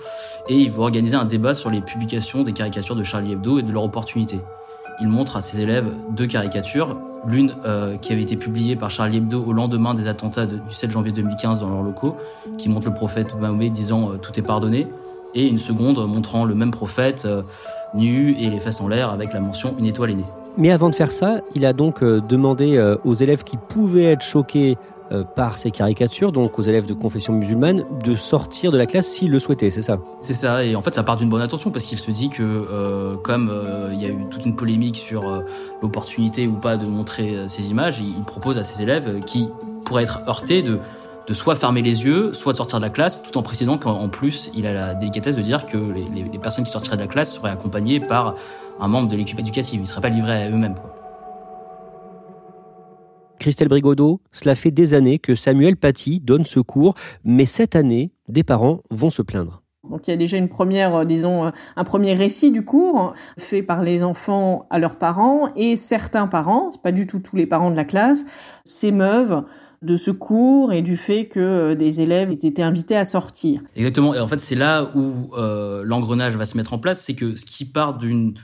et 0.48 0.56
il 0.56 0.70
veut 0.70 0.80
organiser 0.80 1.16
un 1.16 1.26
débat 1.26 1.52
sur 1.52 1.68
les 1.68 1.80
publications 1.80 2.42
des 2.42 2.52
caricatures 2.52 2.96
de 2.96 3.02
Charlie 3.02 3.32
Hebdo 3.32 3.58
et 3.58 3.62
de 3.62 3.72
leur 3.72 3.82
opportunité. 3.82 4.38
Il 5.00 5.08
montre 5.08 5.36
à 5.36 5.40
ses 5.40 5.60
élèves 5.60 5.92
deux 6.10 6.26
caricatures, 6.26 6.96
l'une 7.26 7.56
euh, 7.64 7.96
qui 7.96 8.12
avait 8.12 8.22
été 8.22 8.36
publiée 8.36 8.76
par 8.76 8.90
Charlie 8.90 9.16
Hebdo 9.16 9.42
au 9.44 9.52
lendemain 9.52 9.94
des 9.94 10.06
attentats 10.06 10.46
du 10.46 10.58
7 10.68 10.90
janvier 10.90 11.12
2015 11.12 11.58
dans 11.58 11.68
leurs 11.68 11.82
locaux, 11.82 12.16
qui 12.58 12.68
montre 12.68 12.86
le 12.86 12.94
prophète 12.94 13.34
Mahomet 13.38 13.70
disant 13.70 14.12
euh, 14.12 14.16
tout 14.16 14.38
est 14.38 14.42
pardonné, 14.42 14.88
et 15.34 15.46
une 15.46 15.58
seconde 15.58 15.98
montrant 16.06 16.44
le 16.44 16.54
même 16.54 16.70
prophète 16.70 17.24
euh, 17.26 17.42
nu 17.94 18.36
et 18.38 18.50
les 18.50 18.60
fesses 18.60 18.80
en 18.80 18.88
l'air 18.88 19.10
avec 19.10 19.32
la 19.32 19.40
mention 19.40 19.74
une 19.78 19.86
étoile 19.86 20.10
aînée. 20.10 20.24
Mais 20.56 20.70
avant 20.70 20.88
de 20.88 20.94
faire 20.94 21.12
ça, 21.12 21.40
il 21.54 21.66
a 21.66 21.72
donc 21.72 22.02
euh, 22.02 22.20
demandé 22.20 22.76
euh, 22.76 22.96
aux 23.04 23.14
élèves 23.14 23.42
qui 23.42 23.56
pouvaient 23.56 24.12
être 24.12 24.22
choqués 24.22 24.76
par 25.36 25.58
ces 25.58 25.70
caricatures, 25.70 26.32
donc 26.32 26.58
aux 26.58 26.62
élèves 26.62 26.86
de 26.86 26.94
confession 26.94 27.34
musulmane, 27.34 27.84
de 28.02 28.14
sortir 28.14 28.72
de 28.72 28.78
la 28.78 28.86
classe 28.86 29.06
s'ils 29.06 29.30
le 29.30 29.38
souhaitaient, 29.38 29.70
c'est 29.70 29.82
ça? 29.82 29.98
C'est 30.18 30.34
ça, 30.34 30.64
et 30.64 30.74
en 30.74 30.80
fait 30.80 30.94
ça 30.94 31.04
part 31.04 31.16
d'une 31.16 31.28
bonne 31.28 31.42
intention 31.42 31.70
parce 31.70 31.84
qu'il 31.84 31.98
se 31.98 32.10
dit 32.10 32.30
que 32.30 33.14
comme 33.22 33.52
il 33.92 34.02
y 34.02 34.06
a 34.06 34.08
eu 34.08 34.26
toute 34.30 34.44
une 34.44 34.56
polémique 34.56 34.96
sur 34.96 35.44
l'opportunité 35.82 36.48
ou 36.48 36.54
pas 36.54 36.78
de 36.78 36.86
montrer 36.86 37.36
ces 37.48 37.70
images, 37.70 38.00
il 38.00 38.24
propose 38.24 38.58
à 38.58 38.64
ses 38.64 38.82
élèves 38.82 39.20
qui 39.24 39.50
pourraient 39.84 40.04
être 40.04 40.20
heurtés 40.26 40.62
de 40.62 40.80
de 41.26 41.34
soit 41.34 41.56
fermer 41.56 41.82
les 41.82 42.04
yeux, 42.04 42.32
soit 42.32 42.52
de 42.52 42.58
sortir 42.58 42.78
de 42.78 42.84
la 42.84 42.90
classe, 42.90 43.22
tout 43.22 43.36
en 43.38 43.42
précisant 43.42 43.78
qu'en 43.78 44.08
plus, 44.08 44.50
il 44.54 44.66
a 44.66 44.72
la 44.72 44.94
délicatesse 44.94 45.36
de 45.36 45.42
dire 45.42 45.66
que 45.66 45.76
les, 45.76 46.38
personnes 46.38 46.64
qui 46.64 46.70
sortiraient 46.70 46.96
de 46.96 47.02
la 47.02 47.08
classe 47.08 47.34
seraient 47.34 47.50
accompagnées 47.50 48.00
par 48.00 48.34
un 48.80 48.88
membre 48.88 49.08
de 49.08 49.16
l'équipe 49.16 49.38
éducative. 49.38 49.78
Ils 49.78 49.82
ne 49.82 49.86
seraient 49.86 50.02
pas 50.02 50.08
livrés 50.10 50.44
à 50.44 50.50
eux-mêmes. 50.50 50.74
Christelle 53.38 53.68
Brigodeau, 53.68 54.20
cela 54.32 54.54
fait 54.54 54.70
des 54.70 54.94
années 54.94 55.18
que 55.18 55.34
Samuel 55.34 55.76
Paty 55.76 56.20
donne 56.20 56.44
ce 56.44 56.60
cours, 56.60 56.94
mais 57.24 57.46
cette 57.46 57.76
année, 57.76 58.12
des 58.28 58.42
parents 58.42 58.80
vont 58.90 59.10
se 59.10 59.22
plaindre. 59.22 59.64
Donc 59.90 60.08
il 60.08 60.10
y 60.10 60.14
a 60.14 60.16
déjà 60.16 60.38
une 60.38 60.48
première, 60.48 60.94
euh, 60.94 61.04
disons, 61.04 61.46
euh, 61.46 61.50
un 61.76 61.84
premier 61.84 62.14
récit 62.14 62.50
du 62.50 62.64
cours 62.64 63.12
fait 63.38 63.62
par 63.62 63.82
les 63.82 64.02
enfants 64.02 64.66
à 64.70 64.78
leurs 64.78 64.96
parents 64.96 65.50
et 65.56 65.76
certains 65.76 66.26
parents, 66.26 66.70
pas 66.82 66.92
du 66.92 67.06
tout 67.06 67.18
tous 67.18 67.36
les 67.36 67.46
parents 67.46 67.70
de 67.70 67.76
la 67.76 67.84
classe, 67.84 68.24
s'émeuvent 68.64 69.44
de 69.84 69.96
ce 69.96 70.10
cours 70.10 70.72
et 70.72 70.82
du 70.82 70.96
fait 70.96 71.26
que 71.26 71.40
euh, 71.40 71.74
des 71.74 72.00
élèves 72.00 72.32
étaient 72.32 72.62
invités 72.62 72.96
à 72.96 73.04
sortir. 73.04 73.60
Exactement. 73.76 74.14
Et 74.14 74.20
en 74.20 74.26
fait, 74.26 74.40
c'est 74.40 74.54
là 74.54 74.90
où 74.94 75.30
euh, 75.36 75.82
l'engrenage 75.84 76.36
va 76.36 76.46
se 76.46 76.56
mettre 76.56 76.72
en 76.72 76.78
place. 76.78 77.02
C'est 77.02 77.14
que 77.14 77.36
ce 77.36 77.44
qui 77.44 77.64
part 77.64 77.98
d'une 77.98 78.34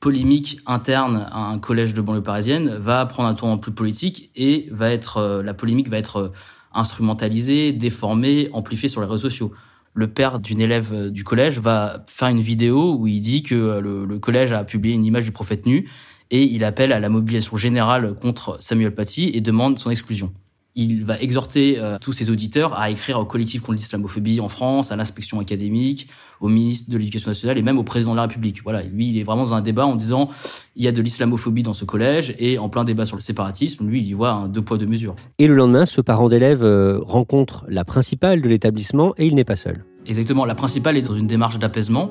polémique 0.00 0.60
interne 0.66 1.26
à 1.30 1.50
un 1.50 1.58
collège 1.58 1.92
de 1.92 2.00
banlieue 2.00 2.22
parisienne 2.22 2.76
va 2.78 3.04
prendre 3.06 3.28
un 3.28 3.34
tournant 3.34 3.58
plus 3.58 3.72
politique 3.72 4.30
et 4.36 4.68
va 4.70 4.90
être 4.90 5.18
euh, 5.18 5.42
la 5.42 5.54
polémique 5.54 5.88
va 5.88 5.98
être 5.98 6.32
instrumentalisée, 6.72 7.72
déformée, 7.72 8.48
amplifiée 8.52 8.88
sur 8.88 9.00
les 9.00 9.06
réseaux 9.06 9.28
sociaux. 9.28 9.52
Le 9.94 10.06
père 10.06 10.38
d'une 10.38 10.60
élève 10.60 11.10
du 11.10 11.24
collège 11.24 11.58
va 11.58 12.04
faire 12.06 12.28
une 12.28 12.40
vidéo 12.40 12.94
où 12.94 13.06
il 13.08 13.20
dit 13.20 13.42
que 13.42 13.80
le, 13.80 14.04
le 14.04 14.18
collège 14.20 14.52
a 14.52 14.62
publié 14.62 14.94
une 14.94 15.04
image 15.04 15.24
du 15.24 15.32
prophète 15.32 15.66
nu 15.66 15.88
et 16.30 16.42
il 16.44 16.62
appelle 16.62 16.92
à 16.92 17.00
la 17.00 17.08
mobilisation 17.08 17.56
générale 17.56 18.14
contre 18.14 18.58
Samuel 18.60 18.94
Paty 18.94 19.32
et 19.34 19.40
demande 19.40 19.78
son 19.78 19.90
exclusion 19.90 20.32
il 20.74 21.04
va 21.04 21.18
exhorter 21.20 21.76
euh, 21.78 21.98
tous 22.00 22.12
ses 22.12 22.30
auditeurs 22.30 22.78
à 22.78 22.90
écrire 22.90 23.18
au 23.18 23.24
collectif 23.24 23.62
contre 23.62 23.78
l'islamophobie 23.78 24.40
en 24.40 24.48
France, 24.48 24.92
à 24.92 24.96
l'inspection 24.96 25.40
académique, 25.40 26.08
au 26.40 26.48
ministre 26.48 26.90
de 26.90 26.96
l'Éducation 26.96 27.30
nationale 27.30 27.58
et 27.58 27.62
même 27.62 27.78
au 27.78 27.82
président 27.82 28.12
de 28.12 28.16
la 28.16 28.22
République. 28.22 28.62
Voilà, 28.62 28.82
lui, 28.82 29.08
il 29.08 29.18
est 29.18 29.24
vraiment 29.24 29.42
dans 29.42 29.54
un 29.54 29.60
débat 29.60 29.86
en 29.86 29.96
disant 29.96 30.28
il 30.76 30.84
y 30.84 30.88
a 30.88 30.92
de 30.92 31.02
l'islamophobie 31.02 31.62
dans 31.62 31.72
ce 31.72 31.84
collège 31.84 32.34
et 32.38 32.58
en 32.58 32.68
plein 32.68 32.84
débat 32.84 33.04
sur 33.04 33.16
le 33.16 33.22
séparatisme, 33.22 33.88
lui, 33.88 34.00
il 34.00 34.06
y 34.06 34.12
voit 34.12 34.30
un 34.30 34.48
deux 34.48 34.62
poids 34.62 34.78
deux 34.78 34.86
mesures. 34.86 35.16
Et 35.38 35.48
le 35.48 35.54
lendemain, 35.54 35.84
ce 35.84 36.00
parent 36.00 36.28
d'élève 36.28 36.62
euh, 36.62 37.00
rencontre 37.02 37.64
la 37.68 37.84
principale 37.84 38.40
de 38.40 38.48
l'établissement 38.48 39.14
et 39.16 39.26
il 39.26 39.34
n'est 39.34 39.44
pas 39.44 39.56
seul. 39.56 39.84
Exactement, 40.06 40.44
la 40.44 40.54
principale 40.54 40.96
est 40.96 41.02
dans 41.02 41.14
une 41.14 41.26
démarche 41.26 41.58
d'apaisement, 41.58 42.10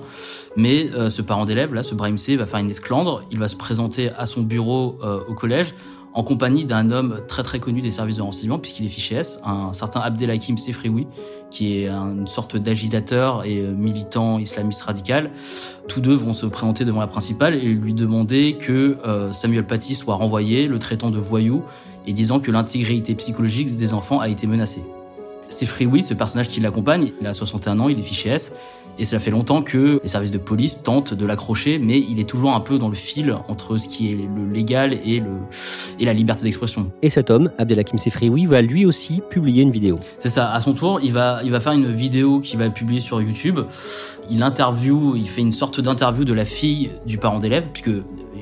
mais 0.55 0.91
euh, 0.93 1.09
ce 1.09 1.21
parent 1.21 1.45
d'élève, 1.45 1.73
là, 1.73 1.81
ce 1.81 1.95
Brahim 1.95 2.17
C, 2.17 2.35
va 2.35 2.45
faire 2.45 2.59
une 2.59 2.69
esclandre, 2.69 3.23
il 3.31 3.39
va 3.39 3.47
se 3.47 3.55
présenter 3.55 4.09
à 4.09 4.25
son 4.25 4.41
bureau 4.41 4.99
au 5.27 5.33
collège 5.33 5.73
en 6.17 6.23
compagnie 6.23 6.65
d'un 6.65 6.89
homme 6.89 7.21
très 7.27 7.43
très 7.43 7.59
connu 7.59 7.79
des 7.79 7.91
services 7.91 8.17
de 8.17 8.23
renseignement, 8.23 8.57
puisqu'il 8.57 8.83
est 8.83 8.89
fiché 8.89 9.17
S, 9.17 9.39
un 9.45 9.71
certain 9.73 9.99
Abdelhakim 9.99 10.57
Sefrioui, 10.57 11.05
qui 11.51 11.77
est 11.77 11.89
une 11.89 12.25
sorte 12.25 12.57
d'agitateur 12.57 13.45
et 13.45 13.61
militant 13.61 14.39
islamiste 14.39 14.81
radical. 14.81 15.29
Tous 15.87 16.01
deux 16.01 16.15
vont 16.15 16.33
se 16.33 16.47
présenter 16.47 16.85
devant 16.85 17.01
la 17.01 17.07
principale 17.07 17.53
et 17.53 17.65
lui 17.65 17.93
demander 17.93 18.57
que 18.59 18.97
euh, 19.05 19.31
Samuel 19.31 19.67
Paty 19.67 19.93
soit 19.93 20.15
renvoyé, 20.15 20.65
le 20.65 20.79
traitant 20.79 21.11
de 21.11 21.19
voyou, 21.19 21.63
et 22.07 22.13
disant 22.13 22.39
que 22.39 22.49
l'intégrité 22.49 23.13
psychologique 23.13 23.75
des 23.75 23.93
enfants 23.93 24.19
a 24.19 24.27
été 24.27 24.47
menacée. 24.47 24.81
Sefrioui, 25.49 26.03
ce 26.03 26.13
personnage 26.13 26.49
qui 26.49 26.59
l'accompagne, 26.59 27.11
il 27.21 27.27
a 27.27 27.33
61 27.33 27.79
ans, 27.79 27.89
il 27.89 27.99
est 27.99 28.03
fiché 28.03 28.29
S, 28.29 28.53
et 28.99 29.05
cela 29.05 29.19
fait 29.19 29.31
longtemps 29.31 29.61
que 29.61 29.99
les 30.01 30.09
services 30.09 30.31
de 30.31 30.37
police 30.37 30.81
tentent 30.81 31.13
de 31.13 31.25
l'accrocher, 31.25 31.77
mais 31.77 31.99
il 31.99 32.19
est 32.19 32.27
toujours 32.27 32.53
un 32.53 32.59
peu 32.59 32.77
dans 32.79 32.89
le 32.89 32.95
fil 32.95 33.35
entre 33.47 33.77
ce 33.77 33.87
qui 33.87 34.11
est 34.11 34.15
le 34.15 34.51
légal 34.51 34.93
et, 35.05 35.19
le, 35.19 35.31
et 35.99 36.05
la 36.05 36.13
liberté 36.13 36.43
d'expression. 36.43 36.91
Et 37.01 37.09
cet 37.09 37.29
homme, 37.29 37.51
Abdelhakim 37.57 37.99
Sefrioui, 37.99 38.45
va 38.45 38.61
lui 38.61 38.85
aussi 38.85 39.21
publier 39.29 39.61
une 39.61 39.71
vidéo. 39.71 39.97
C'est 40.17 40.29
ça, 40.29 40.51
à 40.51 40.59
son 40.61 40.73
tour, 40.73 40.99
il 41.03 41.13
va, 41.13 41.41
il 41.43 41.51
va 41.51 41.59
faire 41.59 41.73
une 41.73 41.91
vidéo 41.91 42.39
qu'il 42.39 42.57
va 42.57 42.69
publier 42.69 43.01
sur 43.01 43.21
YouTube. 43.21 43.59
Il 44.29 44.41
interview, 44.41 45.15
il 45.15 45.29
fait 45.29 45.41
une 45.41 45.51
sorte 45.51 45.79
d'interview 45.79 46.25
de 46.25 46.33
la 46.33 46.45
fille 46.45 46.89
du 47.05 47.17
parent 47.17 47.39
d'élève, 47.39 47.67
puisque 47.71 47.91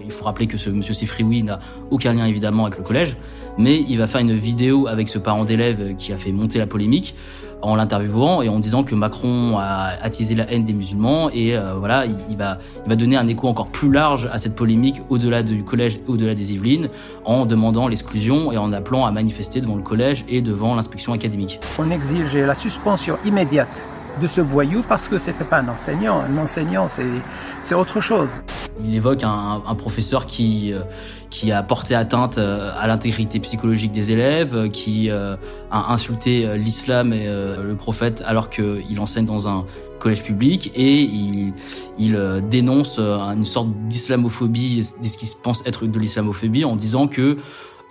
il 0.05 0.11
faut 0.11 0.23
rappeler 0.23 0.47
que 0.47 0.57
ce 0.57 0.69
monsieur 0.69 0.93
Sefrioui 0.93 1.43
n'a 1.43 1.59
aucun 1.89 2.13
lien 2.13 2.25
évidemment 2.25 2.65
avec 2.65 2.77
le 2.77 2.83
collège, 2.83 3.17
mais 3.57 3.83
il 3.87 3.97
va 3.97 4.07
faire 4.07 4.21
une 4.21 4.35
vidéo 4.35 4.87
avec 4.87 5.09
ce 5.09 5.17
parent 5.17 5.45
d'élève 5.45 5.95
qui 5.95 6.13
a 6.13 6.17
fait 6.17 6.31
monter 6.31 6.59
la 6.59 6.67
polémique 6.67 7.15
en 7.61 7.75
l'interviewant 7.75 8.41
et 8.41 8.49
en 8.49 8.59
disant 8.59 8.83
que 8.83 8.95
Macron 8.95 9.57
a 9.57 9.93
attisé 10.01 10.35
la 10.35 10.51
haine 10.51 10.63
des 10.63 10.73
musulmans 10.73 11.29
et 11.31 11.55
euh, 11.55 11.73
voilà, 11.77 12.05
il, 12.05 12.37
va, 12.37 12.59
il 12.85 12.89
va 12.89 12.95
donner 12.95 13.17
un 13.17 13.27
écho 13.27 13.47
encore 13.47 13.67
plus 13.67 13.91
large 13.91 14.29
à 14.31 14.37
cette 14.37 14.55
polémique 14.55 15.01
au-delà 15.09 15.41
du 15.41 15.63
collège, 15.63 15.99
au-delà 16.07 16.35
des 16.35 16.53
Yvelines, 16.53 16.89
en 17.23 17.45
demandant 17.45 17.87
l'exclusion 17.87 18.51
et 18.51 18.57
en 18.57 18.71
appelant 18.71 19.05
à 19.05 19.11
manifester 19.11 19.61
devant 19.61 19.75
le 19.75 19.81
collège 19.83 20.25
et 20.29 20.41
devant 20.41 20.75
l'inspection 20.75 21.13
académique. 21.13 21.59
On 21.79 21.89
exige 21.89 22.35
la 22.35 22.55
suspension 22.55 23.17
immédiate 23.25 23.85
de 24.19 24.27
ce 24.27 24.41
voyou 24.41 24.83
parce 24.87 25.09
que 25.09 25.17
c'était 25.17 25.43
pas 25.43 25.59
un 25.59 25.67
enseignant. 25.67 26.21
Un 26.21 26.37
enseignant, 26.37 26.87
c'est 26.87 27.75
autre 27.75 27.99
chose. 28.01 28.41
Il 28.83 28.95
évoque 28.95 29.23
un, 29.23 29.61
un 29.65 29.75
professeur 29.75 30.25
qui 30.25 30.73
euh, 30.73 30.81
qui 31.29 31.51
a 31.51 31.63
porté 31.63 31.95
atteinte 31.95 32.37
euh, 32.37 32.71
à 32.77 32.87
l'intégrité 32.87 33.39
psychologique 33.39 33.91
des 33.91 34.11
élèves, 34.11 34.55
euh, 34.55 34.69
qui 34.69 35.09
a 35.09 35.37
insulté 35.71 36.57
l'islam 36.57 37.11
et 37.11 37.25
le 37.27 37.75
prophète 37.75 38.23
alors 38.25 38.49
qu'il 38.49 38.99
enseigne 38.99 39.25
dans 39.25 39.47
un 39.49 39.65
collège 39.99 40.23
public 40.23 40.71
et 40.75 41.01
il, 41.01 41.53
il 41.97 42.41
dénonce 42.49 42.99
une 42.99 43.43
sorte 43.43 43.69
d'islamophobie, 43.87 44.83
ce 44.83 45.17
qui 45.17 45.25
se 45.25 45.35
pense 45.35 45.63
être 45.65 45.85
de 45.85 45.99
l'islamophobie 45.99 46.63
en 46.63 46.75
disant 46.75 47.07
que 47.07 47.37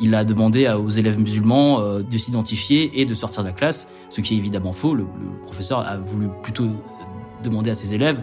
il 0.01 0.15
a 0.15 0.25
demandé 0.25 0.69
aux 0.69 0.91
élèves 0.91 1.19
musulmans 1.19 1.81
euh, 1.81 2.03
de 2.03 2.19
s'identifier 2.19 3.01
et 3.01 3.05
de 3.05 3.15
sortir 3.15 3.43
de 3.43 3.49
la 3.49 3.55
classe, 3.55 3.89
ce 4.11 4.21
qui 4.21 4.35
est 4.35 4.39
évidemment 4.39 4.73
faux. 4.73 4.95
Le, 4.95 5.07
professeur 5.43 5.81
a 5.81 5.97
voulu 5.97 6.29
plutôt 6.43 6.69
demander 7.43 7.71
à 7.71 7.75
ses 7.75 7.95
élèves 7.95 8.23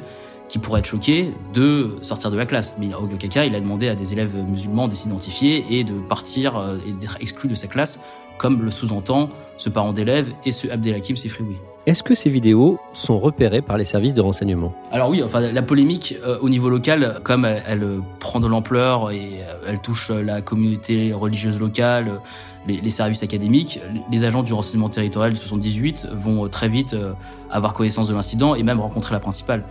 qui 0.49 0.59
pourraient 0.59 0.79
être 0.79 0.85
choqués 0.85 1.33
de 1.53 1.97
sortir 2.01 2.29
de 2.29 2.37
la 2.37 2.45
classe. 2.45 2.75
Mais 2.77 2.93
au 2.93 3.07
cas, 3.07 3.45
il 3.45 3.55
a 3.55 3.59
demandé 3.59 3.87
à 3.87 3.95
des 3.95 4.11
élèves 4.11 4.35
musulmans 4.35 4.89
de 4.89 4.95
s'identifier 4.95 5.65
et 5.69 5.83
de 5.83 5.93
partir 5.93 6.57
euh, 6.57 6.77
et 6.87 6.91
d'être 6.91 7.17
exclus 7.21 7.47
de 7.47 7.55
sa 7.55 7.67
classe, 7.67 7.99
comme 8.37 8.61
le 8.61 8.71
sous-entend 8.71 9.29
ce 9.55 9.69
parent 9.69 9.93
d'élève 9.93 10.33
et 10.43 10.51
ce 10.51 10.67
Abdelhakim 10.67 11.15
Sefrioui. 11.15 11.57
Est-ce 11.87 12.03
que 12.03 12.13
ces 12.13 12.29
vidéos 12.29 12.79
sont 12.93 13.17
repérées 13.17 13.63
par 13.63 13.75
les 13.75 13.85
services 13.85 14.13
de 14.13 14.21
renseignement? 14.21 14.71
Alors 14.91 15.09
oui, 15.09 15.23
enfin 15.23 15.39
la 15.39 15.61
polémique 15.63 16.15
euh, 16.23 16.37
au 16.39 16.47
niveau 16.47 16.69
local, 16.69 17.19
comme 17.23 17.43
elle, 17.43 17.83
prend 18.19 18.39
de 18.39 18.47
l'ampleur 18.47 19.09
et 19.09 19.41
euh, 19.41 19.67
elle 19.67 19.79
touche 19.79 20.11
la 20.11 20.41
communauté 20.41 21.11
religieuse 21.11 21.59
locale, 21.59 22.21
les, 22.67 22.89
services 22.91 23.23
académiques, 23.23 23.79
les 24.11 24.23
agents 24.23 24.43
du 24.43 24.53
renseignement 24.53 24.89
territorial 24.89 25.33
du 25.33 25.39
78 25.39 26.09
vont 26.13 26.45
euh, 26.45 26.49
très 26.49 26.69
vite 26.69 26.95
avoir 27.49 27.73
connaissance 27.73 28.07
de 28.07 28.13
l'incident 28.13 28.53
et 28.53 28.61
même 28.61 28.79
rencontrer 28.79 29.15
la 29.15 29.19
principale. 29.19 29.63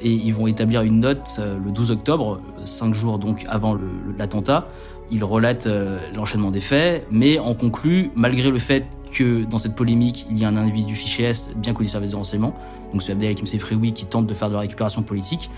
Et 0.00 0.10
ils 0.10 0.32
vont 0.32 0.46
établir 0.46 0.80
une 0.80 1.00
note 1.00 1.38
le 1.38 1.70
12 1.70 1.90
octobre, 1.90 2.40
cinq 2.64 2.94
jours 2.94 3.18
donc 3.18 3.44
avant 3.46 3.76
l'attentat. 4.16 4.68
Ils 5.10 5.24
relatent 5.24 5.68
l'enchaînement 6.14 6.50
des 6.50 6.60
faits, 6.60 7.06
mais 7.10 7.38
en 7.38 7.54
conclut, 7.54 8.10
malgré 8.14 8.50
le 8.50 8.58
fait 8.58 8.84
que 9.10 9.44
dans 9.44 9.58
cette 9.58 9.74
polémique, 9.74 10.26
il 10.30 10.38
y 10.38 10.44
a 10.44 10.48
un 10.48 10.56
individu 10.56 10.94
fiché 10.94 11.24
S 11.24 11.50
bien 11.56 11.72
connu 11.72 11.86
des 11.86 11.92
services 11.92 12.10
de 12.10 12.16
renseignement, 12.16 12.54
donc 12.92 13.02
ce 13.02 13.12
Abdelhakim 13.12 13.46
Sefrioui 13.46 13.92
qui 13.92 14.06
tente 14.06 14.26
de 14.26 14.34
faire 14.34 14.48
de 14.48 14.54
la 14.54 14.60
récupération 14.60 15.02
politique. 15.02 15.50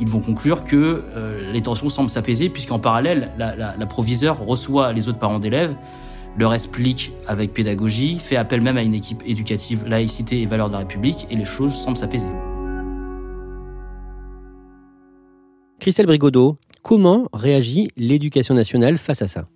Ils 0.00 0.08
vont 0.08 0.20
conclure 0.20 0.64
que 0.64 1.04
euh, 1.14 1.52
les 1.52 1.60
tensions 1.60 1.88
semblent 1.88 2.10
s'apaiser 2.10 2.48
puisqu'en 2.48 2.78
parallèle, 2.78 3.32
la, 3.36 3.54
la, 3.54 3.86
proviseure 3.86 4.38
reçoit 4.38 4.92
les 4.92 5.08
autres 5.08 5.18
parents 5.18 5.38
d'élèves, 5.38 5.74
leur 6.38 6.54
explique 6.54 7.12
avec 7.26 7.52
pédagogie, 7.52 8.18
fait 8.18 8.36
appel 8.36 8.62
même 8.62 8.78
à 8.78 8.82
une 8.82 8.94
équipe 8.94 9.22
éducative 9.26 9.84
laïcité 9.86 10.40
et 10.40 10.46
valeurs 10.46 10.68
de 10.68 10.74
la 10.74 10.78
République 10.80 11.26
et 11.30 11.36
les 11.36 11.44
choses 11.44 11.74
semblent 11.74 11.98
s'apaiser. 11.98 12.28
Christelle 15.80 16.06
Brigodeau, 16.06 16.56
comment 16.82 17.28
réagit 17.32 17.88
l'éducation 17.96 18.54
nationale 18.54 18.98
face 18.98 19.22
à 19.22 19.28
ça? 19.28 19.48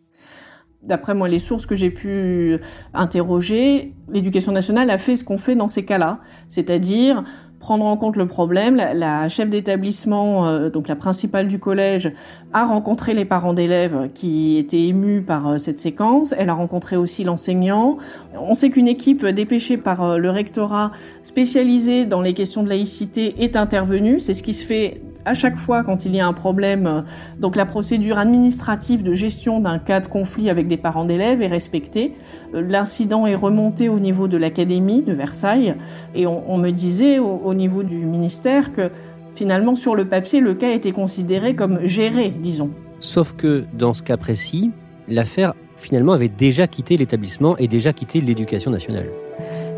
D'après 0.83 1.15
moi, 1.15 1.29
les 1.29 1.39
sources 1.39 1.65
que 1.65 1.75
j'ai 1.75 1.91
pu 1.91 2.59
interroger, 2.93 3.95
l'éducation 4.13 4.53
nationale 4.53 4.91
a 4.91 4.99
fait 4.99 5.15
ce 5.15 5.25
qu'on 5.25 5.39
fait 5.39 5.55
dans 5.55 5.69
ces 5.69 5.87
cas-là, 5.87 6.21
c'est-à-dire 6.47 7.25
prendre 7.65 7.87
en 7.87 7.97
compte 7.97 8.17
le 8.17 8.27
problème. 8.27 8.77
La, 8.77 9.27
chef 9.31 9.49
d'établissement, 9.49 10.47
euh, 10.47 10.69
donc 10.69 10.87
la 10.87 10.97
principale 10.97 11.49
du 11.49 11.59
collège, 11.59 12.13
a 12.53 12.67
rencontré 12.67 13.15
les 13.15 13.25
parents 13.25 13.55
d'élèves 13.55 14.11
qui 14.13 14.59
étaient 14.59 14.83
émus 14.83 15.23
par 15.23 15.49
euh, 15.49 15.57
cette 15.57 15.79
séquence. 15.79 16.35
Elle 16.37 16.51
a 16.51 16.53
rencontré 16.53 16.97
aussi 16.97 17.25
l'enseignant. 17.25 17.97
On 18.39 18.53
sait 18.53 18.69
qu'une 18.69 18.87
équipe 18.87 19.25
dépêchée 19.25 19.79
par 19.79 20.03
euh, 20.03 20.19
le 20.19 20.29
rectorat 20.29 20.91
spécialisée 21.23 22.05
dans 22.05 22.21
les 22.21 22.35
questions 22.35 22.63
de 22.63 22.69
laïcité 22.69 23.43
est 23.43 23.57
intervenue. 23.57 24.21
C'est 24.21 24.35
ce 24.35 24.43
qui 24.43 24.53
se 24.53 24.67
fait 24.67 25.01
à 25.25 25.35
chaque 25.35 25.57
fois 25.57 25.83
quand 25.83 26.05
il 26.05 26.15
y 26.15 26.21
a 26.21 26.27
un 26.27 26.33
problème, 26.33 27.05
donc 27.39 27.57
la 27.57 27.67
procédure 27.67 28.19
administrative 28.19 29.03
de 29.03 29.15
gestion 29.15 29.61
d'un 29.61 29.79
cas 29.79 30.01
de 30.01 30.07
conflit 30.07 30.51
avec 30.51 30.67
des 30.67 30.77
parents 30.77 31.05
d'élèves 31.05 31.43
est 31.43 31.47
respectée. 31.47 32.15
Euh, 32.55 32.63
l'incident 32.63 33.27
est 33.27 33.35
remonté 33.35 33.89
au 33.89 33.99
niveau 33.99 34.29
de 34.29 34.37
l'académie 34.37 35.03
de 35.03 35.13
Versailles 35.13 35.75
et 36.15 36.27
on, 36.27 36.59
me 36.59 36.71
disait 36.71 37.19
au, 37.19 37.55
niveau 37.55 37.83
du 37.83 37.97
ministère 37.97 38.73
que 38.73 38.91
finalement 39.35 39.75
sur 39.75 39.95
le 39.95 40.07
papier 40.07 40.41
le 40.41 40.55
cas 40.55 40.71
était 40.71 40.93
considéré 40.93 41.55
comme 41.55 41.85
géré, 41.85 42.29
disons. 42.29 42.71
Sauf 43.01 43.35
que 43.35 43.65
dans 43.75 43.95
ce 43.95 44.03
cas 44.03 44.17
précis, 44.17 44.71
l'affaire 45.09 45.55
finalement 45.77 46.13
avait 46.13 46.29
déjà 46.29 46.67
quitté 46.67 46.97
l'établissement 46.97 47.57
et 47.59 47.69
déjà 47.69 47.93
quitté 47.93 48.21
l'éducation 48.21 48.71
nationale. 48.71 49.09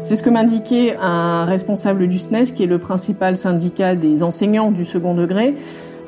C'est 0.02 0.14
ce 0.14 0.22
que 0.22 0.30
m'indiquait 0.30 0.96
un 1.00 1.44
responsable 1.44 2.06
du 2.06 2.18
SNES, 2.18 2.52
qui 2.54 2.62
est 2.62 2.66
le 2.66 2.78
principal 2.78 3.34
syndicat 3.36 3.96
des 3.96 4.22
enseignants 4.22 4.70
du 4.70 4.84
second 4.84 5.14
degré. 5.14 5.54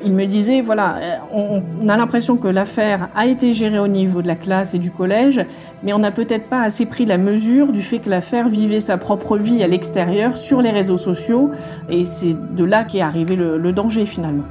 Il 0.05 0.13
me 0.13 0.25
disait, 0.25 0.61
voilà, 0.61 1.19
on, 1.33 1.61
a 1.89 1.97
l'impression 1.97 2.37
que 2.37 2.47
l'affaire 2.47 3.09
a 3.15 3.25
été 3.25 3.51
gérée 3.51 3.79
au 3.79 3.89
niveau 3.89 4.21
de 4.21 4.27
la 4.27 4.35
classe 4.35 4.73
et 4.73 4.79
du 4.79 4.91
collège, 4.91 5.41
mais 5.83 5.91
on 5.91 5.99
n'a 5.99 6.11
peut-être 6.11 6.47
pas 6.47 6.61
assez 6.61 6.85
pris 6.85 7.05
la 7.05 7.17
mesure 7.17 7.73
du 7.73 7.81
fait 7.81 7.99
que 7.99 8.09
l'affaire 8.09 8.47
vivait 8.47 8.79
sa 8.79 8.97
propre 8.97 9.37
vie 9.37 9.61
à 9.61 9.67
l'extérieur, 9.67 10.37
sur 10.37 10.61
les 10.61 10.71
réseaux 10.71 10.97
sociaux, 10.97 11.51
et 11.89 12.05
c'est 12.05 12.35
de 12.55 12.63
là 12.63 12.85
qu'est 12.85 13.01
arrivé 13.01 13.35
le 13.35 13.71
danger 13.73 14.05
finalement. 14.05 14.45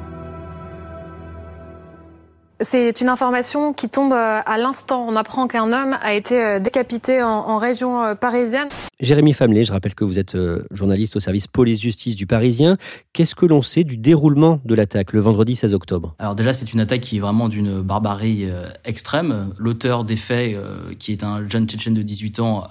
C'est 2.61 3.01
une 3.01 3.09
information 3.09 3.73
qui 3.73 3.89
tombe 3.89 4.13
euh, 4.13 4.41
à 4.45 4.59
l'instant. 4.59 5.07
On 5.09 5.15
apprend 5.15 5.47
qu'un 5.47 5.73
homme 5.73 5.97
a 6.03 6.15
été 6.15 6.43
euh, 6.43 6.59
décapité 6.59 7.23
en, 7.23 7.57
région 7.59 8.03
euh, 8.03 8.15
parisienne. 8.17 8.69
Jérémy 8.99 9.33
Famelet, 9.33 9.63
je 9.63 9.71
rappelle 9.71 9.95
que 9.95 10.03
vous 10.03 10.19
êtes 10.19 10.37
journaliste 10.73 11.15
au 11.15 11.21
service 11.21 11.47
police-justice 11.47 12.17
du 12.17 12.27
Parisien. 12.27 12.77
Qu'est-ce 13.13 13.37
que 13.37 13.47
l'on 13.47 13.63
sait 13.63 13.85
du 13.85 13.97
déroulement 13.97 14.61
de 14.65 14.75
l'attaque 14.75 15.13
le 15.13 15.21
vendredi 15.21 15.55
16 15.55 15.73
octobre? 15.73 16.17
Alors 16.19 16.35
déjà, 16.35 16.53
c'est 16.53 16.73
une 16.73 16.81
attaque 16.81 17.03
qui 17.03 17.19
est 17.19 17.21
vraiment 17.21 17.49
d'une 17.49 17.81
barbarie 17.81 18.49
extrême. 18.85 19.53
L'auteur 19.57 20.03
des 20.03 20.17
faits, 20.17 20.57
qui 20.99 21.13
est 21.13 21.23
un 21.23 21.49
jeune 21.49 21.69
Tchétchène 21.69 21.95
de 21.95 22.03
18 22.03 22.41
ans, 22.41 22.67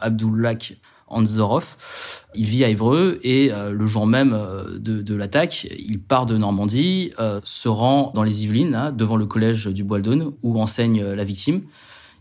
Anzorov. 1.08 1.78
Il 2.36 2.46
vit 2.46 2.64
à 2.64 2.70
Évreux 2.70 3.20
et 3.24 3.52
euh, 3.52 3.72
le 3.72 3.88
jour 3.88 4.06
même 4.06 4.34
euh, 4.34 4.78
de, 4.78 5.16
l'attaque, 5.16 5.68
il 5.78 6.00
part 6.00 6.26
de 6.26 6.38
Normandie, 6.38 7.12
euh, 7.20 7.40
se 7.44 7.70
rend 7.70 8.12
dans 8.14 8.24
les 8.24 8.44
Yvelines, 8.44 8.94
devant 8.96 9.16
le 9.16 9.26
collège 9.26 9.68
du 9.68 9.84
Bois 9.84 10.00
où 10.44 10.60
enseigne 10.62 11.04
la 11.04 11.24
victime. 11.24 11.62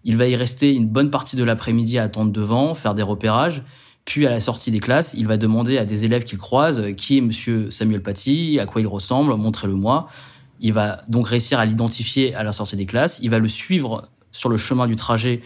Il 0.04 0.16
va 0.16 0.26
y 0.28 0.36
rester 0.36 0.72
une 0.72 0.86
bonne 0.86 1.10
partie 1.10 1.36
de 1.36 1.44
l'après-midi 1.44 1.98
à 1.98 2.04
attendre 2.04 2.32
devant, 2.32 2.74
faire 2.74 2.94
des 2.94 3.02
repérages. 3.02 3.62
Puis 4.04 4.24
à 4.24 4.30
la 4.30 4.38
sortie 4.38 4.70
des 4.70 4.78
classes, 4.78 5.14
il 5.14 5.26
va 5.26 5.36
demander 5.36 5.78
à 5.78 5.84
des 5.84 6.04
élèves 6.04 6.22
qu'il 6.22 6.38
croise 6.38 6.82
qui 6.96 7.18
est 7.18 7.20
Monsieur 7.20 7.70
Samuel 7.72 8.02
Paty, 8.02 8.58
à 8.60 8.66
quoi 8.66 8.80
il 8.80 8.86
ressemble, 8.86 9.34
montrez-le-moi. 9.34 10.06
Il 10.60 10.72
va 10.72 11.02
donc 11.08 11.28
réussir 11.28 11.58
à 11.58 11.66
l'identifier 11.66 12.34
à 12.34 12.44
la 12.44 12.52
sortie 12.52 12.76
des 12.76 12.86
classes. 12.86 13.18
Il 13.20 13.30
va 13.30 13.40
le 13.40 13.48
suivre 13.48 14.08
sur 14.30 14.48
le 14.48 14.56
chemin 14.56 14.86
du 14.86 14.96
trajet 14.96 15.40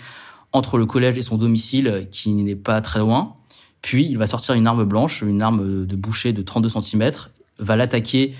entre 0.52 0.78
le 0.78 0.86
collège 0.86 1.18
et 1.18 1.22
son 1.22 1.36
domicile 1.36 2.08
qui 2.10 2.32
n'est 2.32 2.56
pas 2.56 2.80
très 2.80 3.00
loin. 3.00 3.34
Puis 3.82 4.06
il 4.06 4.18
va 4.18 4.26
sortir 4.26 4.54
une 4.54 4.66
arme 4.66 4.84
blanche, 4.84 5.22
une 5.22 5.42
arme 5.42 5.86
de 5.86 5.96
boucher 5.96 6.32
de 6.32 6.42
32 6.42 6.68
cm, 6.68 7.10
va 7.58 7.76
l'attaquer 7.76 8.34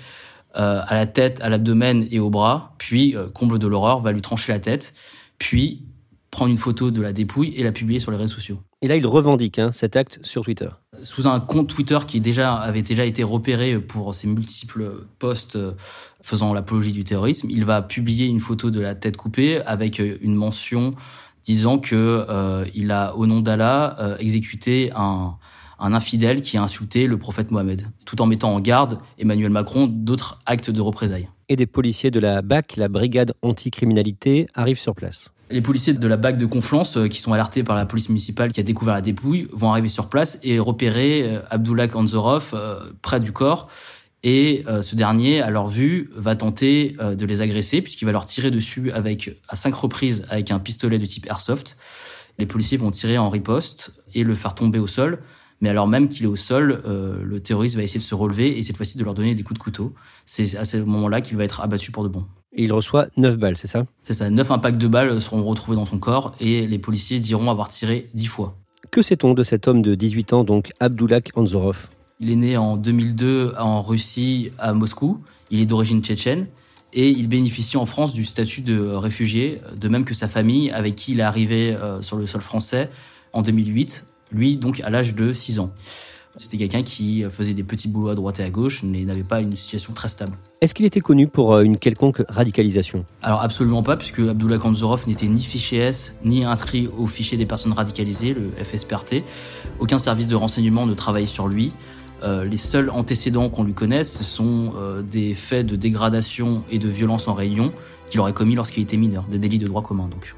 euh, 0.57 0.81
à 0.85 0.95
la 0.95 1.05
tête, 1.05 1.39
à 1.41 1.47
l'abdomen 1.47 2.07
et 2.11 2.19
au 2.19 2.29
bras, 2.29 2.75
puis, 2.77 3.15
euh, 3.15 3.29
comble 3.29 3.57
de 3.57 3.67
l'horreur, 3.67 4.01
va 4.01 4.11
lui 4.11 4.21
trancher 4.21 4.51
la 4.51 4.59
tête, 4.59 4.93
puis 5.37 5.85
prendre 6.29 6.51
une 6.51 6.57
photo 6.57 6.91
de 6.91 7.01
la 7.01 7.13
dépouille 7.13 7.53
et 7.55 7.63
la 7.63 7.71
publier 7.71 7.99
sur 7.99 8.11
les 8.11 8.17
réseaux 8.17 8.35
sociaux. 8.35 8.59
Et 8.81 8.89
là, 8.89 8.97
il 8.97 9.07
revendique 9.07 9.59
hein, 9.59 9.71
cet 9.71 9.95
acte 9.95 10.19
sur 10.23 10.43
Twitter. 10.43 10.67
Sous 11.03 11.27
un 11.27 11.39
compte 11.39 11.69
Twitter 11.69 11.99
qui 12.05 12.19
déjà 12.19 12.55
avait 12.55 12.81
déjà 12.81 13.05
été 13.05 13.23
repéré 13.23 13.79
pour 13.79 14.13
ses 14.13 14.27
multiples 14.27 15.05
posts 15.19 15.55
euh, 15.55 15.71
faisant 16.21 16.53
l'apologie 16.53 16.91
du 16.91 17.05
terrorisme, 17.05 17.47
il 17.49 17.63
va 17.63 17.81
publier 17.81 18.25
une 18.25 18.41
photo 18.41 18.71
de 18.71 18.81
la 18.81 18.93
tête 18.93 19.15
coupée 19.15 19.61
avec 19.61 19.99
une 19.99 20.35
mention 20.35 20.95
disant 21.43 21.79
que 21.79 21.95
euh, 22.29 22.65
il 22.75 22.91
a, 22.91 23.15
au 23.15 23.25
nom 23.25 23.41
d'Allah, 23.41 23.95
euh, 23.99 24.17
exécuté 24.17 24.91
un, 24.95 25.35
un 25.79 25.93
infidèle 25.93 26.41
qui 26.41 26.57
a 26.57 26.63
insulté 26.63 27.07
le 27.07 27.17
prophète 27.17 27.51
Mohamed, 27.51 27.87
tout 28.05 28.21
en 28.21 28.25
mettant 28.25 28.53
en 28.53 28.59
garde 28.59 28.99
Emmanuel 29.17 29.49
Macron 29.49 29.87
d'autres 29.87 30.39
actes 30.45 30.69
de 30.69 30.81
représailles. 30.81 31.29
Et 31.49 31.55
des 31.55 31.65
policiers 31.65 32.11
de 32.11 32.19
la 32.19 32.41
BAC, 32.41 32.77
la 32.77 32.87
brigade 32.87 33.33
anticriminalité, 33.41 34.47
arrivent 34.53 34.79
sur 34.79 34.95
place. 34.95 35.31
Les 35.49 35.61
policiers 35.61 35.93
de 35.93 36.07
la 36.07 36.15
BAC 36.15 36.37
de 36.37 36.45
Conflans, 36.45 36.83
euh, 36.95 37.07
qui 37.09 37.19
sont 37.19 37.33
alertés 37.33 37.63
par 37.63 37.75
la 37.75 37.85
police 37.85 38.07
municipale 38.07 38.51
qui 38.51 38.59
a 38.59 38.63
découvert 38.63 38.93
la 38.93 39.01
dépouille, 39.01 39.47
vont 39.51 39.71
arriver 39.71 39.89
sur 39.89 40.07
place 40.07 40.39
et 40.43 40.59
repérer 40.59 41.39
Abdullah 41.49 41.87
Anzorov 41.93 42.55
près 43.01 43.19
du 43.19 43.31
corps 43.31 43.67
et 44.23 44.63
euh, 44.67 44.81
ce 44.81 44.95
dernier, 44.95 45.41
à 45.41 45.49
leur 45.49 45.67
vue, 45.67 46.11
va 46.15 46.35
tenter 46.35 46.95
euh, 46.99 47.15
de 47.15 47.25
les 47.25 47.41
agresser 47.41 47.81
puisqu'il 47.81 48.05
va 48.05 48.11
leur 48.11 48.25
tirer 48.25 48.51
dessus 48.51 48.91
avec 48.91 49.31
à 49.47 49.55
cinq 49.55 49.73
reprises 49.73 50.23
avec 50.29 50.51
un 50.51 50.59
pistolet 50.59 50.99
de 50.99 51.05
type 51.05 51.25
airsoft. 51.25 51.77
Les 52.37 52.45
policiers 52.45 52.77
vont 52.77 52.91
tirer 52.91 53.17
en 53.17 53.29
riposte 53.29 53.93
et 54.13 54.23
le 54.23 54.35
faire 54.35 54.53
tomber 54.53 54.79
au 54.79 54.87
sol. 54.87 55.19
Mais 55.59 55.69
alors 55.69 55.87
même 55.87 56.07
qu'il 56.07 56.23
est 56.25 56.29
au 56.29 56.35
sol, 56.35 56.81
euh, 56.85 57.21
le 57.23 57.39
terroriste 57.39 57.75
va 57.75 57.83
essayer 57.83 57.99
de 57.99 58.03
se 58.03 58.15
relever 58.15 58.57
et 58.57 58.63
cette 58.63 58.77
fois-ci 58.77 58.97
de 58.97 59.03
leur 59.03 59.13
donner 59.13 59.35
des 59.35 59.43
coups 59.43 59.59
de 59.59 59.63
couteau. 59.63 59.93
C'est 60.25 60.55
à 60.55 60.65
ce 60.65 60.77
moment-là 60.77 61.21
qu'il 61.21 61.37
va 61.37 61.43
être 61.43 61.61
abattu 61.61 61.91
pour 61.91 62.03
de 62.03 62.09
bon. 62.09 62.25
Et 62.53 62.63
il 62.63 62.73
reçoit 62.73 63.07
neuf 63.15 63.37
balles, 63.37 63.57
c'est 63.57 63.67
ça? 63.67 63.85
C'est 64.03 64.13
ça, 64.13 64.29
neuf 64.29 64.51
impacts 64.51 64.79
de 64.79 64.87
balles 64.87 65.21
seront 65.21 65.43
retrouvés 65.43 65.77
dans 65.77 65.85
son 65.85 65.99
corps 65.99 66.35
et 66.39 66.67
les 66.67 66.79
policiers 66.79 67.19
diront 67.19 67.49
avoir 67.49 67.69
tiré 67.69 68.09
dix 68.13 68.25
fois. 68.25 68.57
Que 68.89 69.01
sait-on 69.01 69.33
de 69.33 69.43
cet 69.43 69.67
homme 69.67 69.81
de 69.81 69.95
18 69.95 70.33
ans, 70.33 70.43
donc 70.43 70.73
Abdullah 70.79 71.21
Anzorov 71.35 71.87
Il 72.23 72.29
est 72.29 72.35
né 72.35 72.55
en 72.55 72.77
2002 72.77 73.55
en 73.57 73.81
Russie, 73.81 74.51
à 74.59 74.73
Moscou. 74.73 75.19
Il 75.49 75.59
est 75.59 75.65
d'origine 75.65 76.03
tchétchène 76.03 76.45
et 76.93 77.09
il 77.09 77.27
bénéficie 77.27 77.77
en 77.77 77.87
France 77.87 78.13
du 78.13 78.25
statut 78.25 78.61
de 78.61 78.79
réfugié, 78.79 79.59
de 79.75 79.87
même 79.87 80.05
que 80.05 80.13
sa 80.13 80.27
famille, 80.27 80.69
avec 80.69 80.95
qui 80.95 81.13
il 81.13 81.19
est 81.19 81.23
arrivé 81.23 81.73
euh, 81.73 82.03
sur 82.03 82.17
le 82.17 82.27
sol 82.27 82.41
français 82.41 82.89
en 83.33 83.41
2008, 83.41 84.05
lui 84.31 84.57
donc 84.57 84.81
à 84.81 84.91
l'âge 84.91 85.15
de 85.15 85.33
6 85.33 85.59
ans. 85.59 85.71
C'était 86.37 86.57
quelqu'un 86.57 86.83
qui 86.83 87.25
faisait 87.29 87.53
des 87.53 87.63
petits 87.63 87.89
boulots 87.89 88.09
à 88.09 88.15
droite 88.15 88.39
et 88.39 88.43
à 88.43 88.49
gauche, 88.49 88.83
mais 88.83 89.03
n'avait 89.03 89.23
pas 89.23 89.41
une 89.41 89.53
situation 89.55 89.91
très 89.91 90.07
stable. 90.07 90.37
Est-ce 90.61 90.73
qu'il 90.73 90.85
était 90.85 91.01
connu 91.01 91.27
pour 91.27 91.53
euh, 91.53 91.63
une 91.63 91.77
quelconque 91.77 92.23
radicalisation? 92.29 93.03
Alors 93.21 93.41
absolument 93.41 93.83
pas, 93.83 93.97
puisque 93.97 94.19
Abdullah 94.19 94.57
Kanzorov 94.57 95.07
n'était 95.07 95.27
ni 95.27 95.43
fiché 95.43 95.77
S, 95.77 96.13
ni 96.23 96.45
inscrit 96.45 96.87
au 96.87 97.07
fichier 97.07 97.37
des 97.37 97.45
personnes 97.45 97.73
radicalisées, 97.73 98.33
le 98.33 98.51
FSPRT. 98.63 99.23
Aucun 99.79 99.97
service 99.97 100.27
de 100.27 100.35
renseignement 100.35 100.85
ne 100.85 100.93
travaillait 100.93 101.27
sur 101.27 101.47
lui. 101.47 101.73
Euh, 102.23 102.43
les 102.43 102.57
seuls 102.57 102.89
antécédents 102.89 103.49
qu'on 103.49 103.63
lui 103.63 103.73
connaisse, 103.73 104.21
sont 104.21 104.73
euh, 104.77 105.01
des 105.01 105.33
faits 105.33 105.65
de 105.65 105.75
dégradation 105.75 106.63
et 106.69 106.79
de 106.79 106.87
violence 106.87 107.27
en 107.27 107.33
réunion 107.33 107.71
qu'il 108.09 108.19
aurait 108.19 108.33
commis 108.33 108.55
lorsqu'il 108.55 108.83
était 108.83 108.97
mineur, 108.97 109.25
des 109.25 109.39
délits 109.39 109.57
de 109.57 109.65
droit 109.65 109.81
commun 109.81 110.07
donc. 110.07 110.35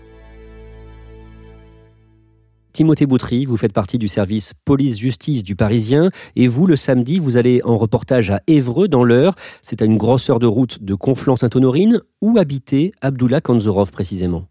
Timothée 2.74 3.06
Boutry, 3.06 3.46
vous 3.46 3.58
faites 3.58 3.74
partie 3.74 4.00
du 4.00 4.08
service 4.08 4.54
police-justice 4.66 5.44
du 5.44 5.56
Parisien 5.56 6.10
et 6.36 6.48
vous, 6.48 6.66
le 6.66 6.76
samedi, 6.76 7.20
vous 7.20 7.38
allez 7.38 7.62
en 7.64 7.78
reportage 7.78 8.32
à 8.32 8.42
Évreux 8.48 8.88
dans 8.88 9.04
l'heure. 9.04 9.36
C'est 9.62 9.84
à 9.84 9.86
une 9.86 9.98
grosse 9.98 10.30
heure 10.32 10.40
de 10.40 10.48
route 10.48 10.84
de 10.84 10.96
Conflans-Sainte-Honorine. 10.96 12.02
Où 12.22 12.40
habitait 12.40 12.92
Abdullah 13.02 13.42
Kanzorov 13.42 13.92
précisément? 13.92 14.48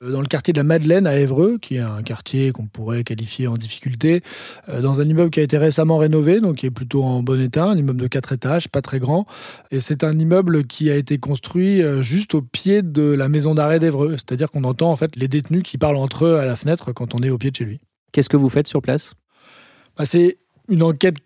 Dans 0.00 0.22
le 0.22 0.26
quartier 0.26 0.52
de 0.52 0.58
la 0.58 0.64
Madeleine 0.64 1.06
à 1.06 1.18
Évreux, 1.18 1.58
qui 1.60 1.76
est 1.76 1.80
un 1.80 2.02
quartier 2.02 2.52
qu'on 2.52 2.66
pourrait 2.66 3.04
qualifier 3.04 3.46
en 3.46 3.56
difficulté, 3.56 4.22
euh, 4.68 4.80
dans 4.80 5.00
un 5.00 5.04
immeuble 5.04 5.30
qui 5.30 5.40
a 5.40 5.42
été 5.42 5.58
récemment 5.58 5.98
rénové, 5.98 6.40
donc 6.40 6.56
qui 6.56 6.66
est 6.66 6.70
plutôt 6.70 7.02
en 7.04 7.22
bon 7.22 7.40
état, 7.40 7.64
un 7.64 7.76
immeuble 7.76 8.00
de 8.00 8.06
4 8.06 8.32
étages, 8.32 8.68
pas 8.68 8.80
très 8.80 8.98
grand. 8.98 9.26
Et 9.70 9.80
c'est 9.80 10.02
un 10.02 10.18
immeuble 10.18 10.64
qui 10.64 10.90
a 10.90 10.96
été 10.96 11.18
construit 11.18 11.82
euh, 11.82 12.00
juste 12.00 12.34
au 12.34 12.40
pied 12.40 12.80
de 12.80 13.02
la 13.02 13.28
maison 13.28 13.54
d'arrêt 13.54 13.78
d'Évreux, 13.78 14.12
c'est-à-dire 14.12 14.50
qu'on 14.50 14.64
entend 14.64 14.90
en 14.90 14.96
fait 14.96 15.16
les 15.16 15.28
détenus 15.28 15.62
qui 15.62 15.76
parlent 15.76 15.96
entre 15.96 16.24
eux 16.24 16.38
à 16.38 16.46
la 16.46 16.56
fenêtre 16.56 16.92
quand 16.92 17.14
on 17.14 17.22
est 17.22 17.30
au 17.30 17.36
pied 17.36 17.50
de 17.50 17.56
chez 17.56 17.64
lui. 17.64 17.80
Qu'est-ce 18.12 18.30
que 18.30 18.38
vous 18.38 18.48
faites 18.48 18.68
sur 18.68 18.80
place? 18.80 19.12
Bah, 19.98 20.06
C'est 20.06 20.38
une 20.68 20.82
enquête 20.82 21.16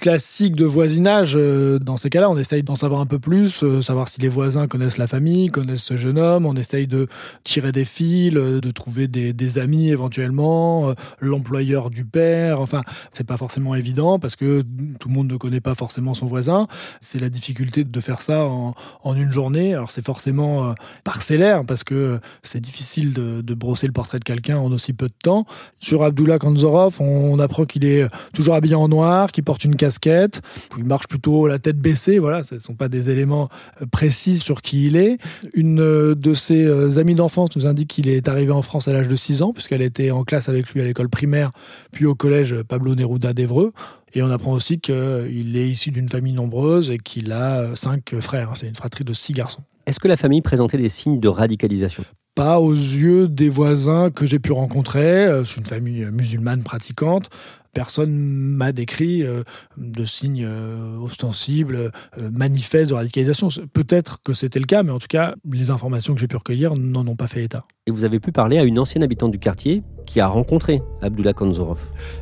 classique 0.00 0.56
de 0.56 0.64
voisinage. 0.64 1.34
Euh, 1.36 1.78
dans 1.78 1.98
ces 1.98 2.08
cas-là, 2.08 2.30
on 2.30 2.38
essaye 2.38 2.62
d'en 2.62 2.74
savoir 2.74 3.02
un 3.02 3.06
peu 3.06 3.18
plus, 3.18 3.62
euh, 3.62 3.82
savoir 3.82 4.08
si 4.08 4.20
les 4.20 4.28
voisins 4.28 4.66
connaissent 4.66 4.96
la 4.96 5.06
famille, 5.06 5.48
connaissent 5.48 5.82
ce 5.82 5.96
jeune 5.96 6.18
homme. 6.18 6.46
On 6.46 6.56
essaye 6.56 6.86
de 6.86 7.06
tirer 7.44 7.70
des 7.70 7.84
fils, 7.84 8.34
euh, 8.34 8.60
de 8.60 8.70
trouver 8.70 9.08
des, 9.08 9.58
amis 9.58 9.90
éventuellement, 9.90 10.94
l'employeur 11.18 11.90
du 11.90 12.04
père. 12.04 12.60
Enfin, 12.60 12.82
c'est 13.12 13.26
pas 13.26 13.36
forcément 13.36 13.74
évident 13.74 14.18
parce 14.20 14.36
que 14.36 14.62
tout 15.00 15.08
le 15.08 15.14
monde 15.14 15.30
ne 15.30 15.36
connaît 15.36 15.60
pas 15.60 15.74
forcément 15.74 16.14
son 16.14 16.26
voisin. 16.26 16.68
C'est 17.00 17.18
la 17.18 17.28
difficulté 17.28 17.82
de 17.82 18.00
faire 18.00 18.22
ça 18.22 18.44
en, 18.46 18.74
une 19.14 19.32
journée. 19.32 19.74
Alors 19.74 19.90
c'est 19.90 20.06
forcément 20.06 20.72
parcellaire 21.02 21.64
parce 21.66 21.82
que 21.82 22.20
c'est 22.44 22.60
difficile 22.60 23.12
de, 23.12 23.40
de, 23.40 23.54
brosser 23.54 23.88
le 23.88 23.92
portrait 23.92 24.20
de 24.20 24.24
quelqu'un 24.24 24.58
en 24.58 24.70
aussi 24.70 24.92
peu 24.92 25.08
de 25.08 25.14
temps. 25.20 25.46
Sur 25.80 26.04
Abdullah 26.04 26.38
Kanzorov, 26.38 27.00
on, 27.00 27.40
apprend 27.40 27.64
qu'il 27.64 27.84
est 27.84 28.06
toujours 28.32 28.54
habillé 28.54 28.76
en 28.76 28.88
noir, 28.88 29.32
qu'il 29.32 29.42
porte 29.42 29.64
une 29.64 29.74
casquette, 29.90 30.40
il 30.78 30.84
marche 30.84 31.08
plutôt 31.08 31.48
la 31.48 31.58
tête 31.58 31.78
baissée, 31.78 32.20
voilà, 32.20 32.44
ce 32.44 32.54
ne 32.54 32.60
sont 32.60 32.74
pas 32.74 32.88
des 32.88 33.10
éléments 33.10 33.48
euh, 33.82 33.86
précis 33.86 34.38
sur 34.38 34.62
qui 34.62 34.86
il 34.86 34.96
est. 34.96 35.18
Une 35.52 35.80
euh, 35.80 36.14
de 36.14 36.32
ses 36.32 36.64
euh, 36.64 36.98
amies 36.98 37.16
d'enfance 37.16 37.56
nous 37.56 37.66
indique 37.66 37.88
qu'il 37.88 38.08
est 38.08 38.28
arrivé 38.28 38.52
en 38.52 38.62
France 38.62 38.86
à 38.86 38.92
l'âge 38.92 39.08
de 39.08 39.16
6 39.16 39.42
ans, 39.42 39.52
puisqu'elle 39.52 39.82
était 39.82 40.12
en 40.12 40.22
classe 40.22 40.48
avec 40.48 40.72
lui 40.72 40.80
à 40.80 40.84
l'école 40.84 41.08
primaire, 41.08 41.50
puis 41.90 42.06
au 42.06 42.14
collège 42.14 42.62
Pablo 42.62 42.94
Neruda 42.94 43.32
d'Evreux. 43.32 43.72
Et 44.14 44.22
on 44.22 44.30
apprend 44.30 44.52
aussi 44.52 44.78
qu'il 44.78 45.56
est 45.56 45.68
issu 45.68 45.90
d'une 45.90 46.08
famille 46.08 46.32
nombreuse 46.32 46.90
et 46.90 46.98
qu'il 46.98 47.32
a 47.32 47.76
cinq 47.76 48.14
frères. 48.20 48.50
C'est 48.54 48.66
une 48.66 48.74
fratrie 48.74 49.04
de 49.04 49.12
six 49.12 49.32
garçons. 49.32 49.62
Est-ce 49.86 50.00
que 50.00 50.08
la 50.08 50.16
famille 50.16 50.42
présentait 50.42 50.78
des 50.78 50.88
signes 50.88 51.20
de 51.20 51.28
radicalisation? 51.28 52.02
Pas 52.34 52.58
aux 52.58 52.74
yeux 52.74 53.28
des 53.28 53.48
voisins 53.48 54.10
que 54.10 54.26
j'ai 54.26 54.40
pu 54.40 54.50
rencontrer. 54.50 55.28
C'est 55.44 55.58
une 55.58 55.66
famille 55.66 56.06
musulmane 56.10 56.64
pratiquante 56.64 57.30
personne 57.72 58.12
m'a 58.12 58.72
décrit 58.72 59.22
euh, 59.22 59.42
de 59.76 60.04
signes 60.04 60.44
euh, 60.46 60.96
ostensibles, 60.98 61.92
euh, 62.18 62.30
manifestes 62.30 62.90
de 62.90 62.94
radicalisation. 62.94 63.48
Peut-être 63.72 64.20
que 64.22 64.32
c'était 64.32 64.58
le 64.58 64.66
cas, 64.66 64.82
mais 64.82 64.90
en 64.90 64.98
tout 64.98 65.08
cas, 65.08 65.34
les 65.50 65.70
informations 65.70 66.14
que 66.14 66.20
j'ai 66.20 66.28
pu 66.28 66.36
recueillir 66.36 66.74
n'en 66.76 67.06
ont 67.06 67.16
pas 67.16 67.28
fait 67.28 67.44
état. 67.44 67.64
Et 67.86 67.90
vous 67.90 68.04
avez 68.04 68.20
pu 68.20 68.32
parler 68.32 68.58
à 68.58 68.64
une 68.64 68.78
ancienne 68.78 69.02
habitante 69.02 69.32
du 69.32 69.38
quartier 69.38 69.82
qui 70.06 70.20
a 70.20 70.26
rencontré 70.26 70.82
Abdullah 71.02 71.32
Kanzorov. 71.32 71.78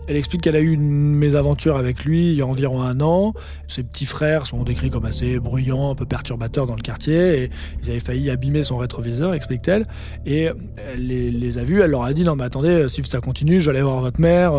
Elle 0.09 0.17
explique 0.17 0.43
qu'elle 0.43 0.57
a 0.57 0.61
eu 0.61 0.73
une 0.73 1.15
mésaventure 1.15 1.77
avec 1.77 2.05
lui 2.05 2.33
il 2.33 2.39
y 2.39 2.43
a 2.43 2.47
environ 2.47 2.83
un 2.83 3.01
an. 3.01 3.33
Ses 3.67 3.83
petits 3.83 4.05
frères 4.05 4.47
sont 4.47 4.63
décrits 4.63 4.91
comme 4.91 5.07
assez 5.07 5.39
bruyants, 5.39 5.91
un 5.91 5.95
peu 5.95 6.05
perturbateurs 6.05 6.67
dans 6.67 6.77
le 6.77 6.83
quartier, 6.83 7.45
et 7.45 7.51
ils 7.83 7.91
avaient 7.91 8.01
failli 8.01 8.31
abîmer 8.31 8.63
son 8.63 8.77
rétroviseur, 8.77 9.33
explique-t-elle. 9.33 9.87
Et 10.27 10.51
elle 10.93 11.07
les, 11.07 11.59
a 11.59 11.63
vus, 11.63 11.81
elle 11.81 11.91
leur 11.91 12.03
a 12.03 12.13
dit 12.13 12.25
Non, 12.25 12.37
mais 12.37 12.45
attendez, 12.45 12.89
si 12.89 13.03
ça 13.05 13.21
continue, 13.21 13.61
je 13.61 13.71
vais 13.71 13.79
aller 13.79 13.85
voir 13.85 14.01
votre 14.01 14.21
mère, 14.21 14.53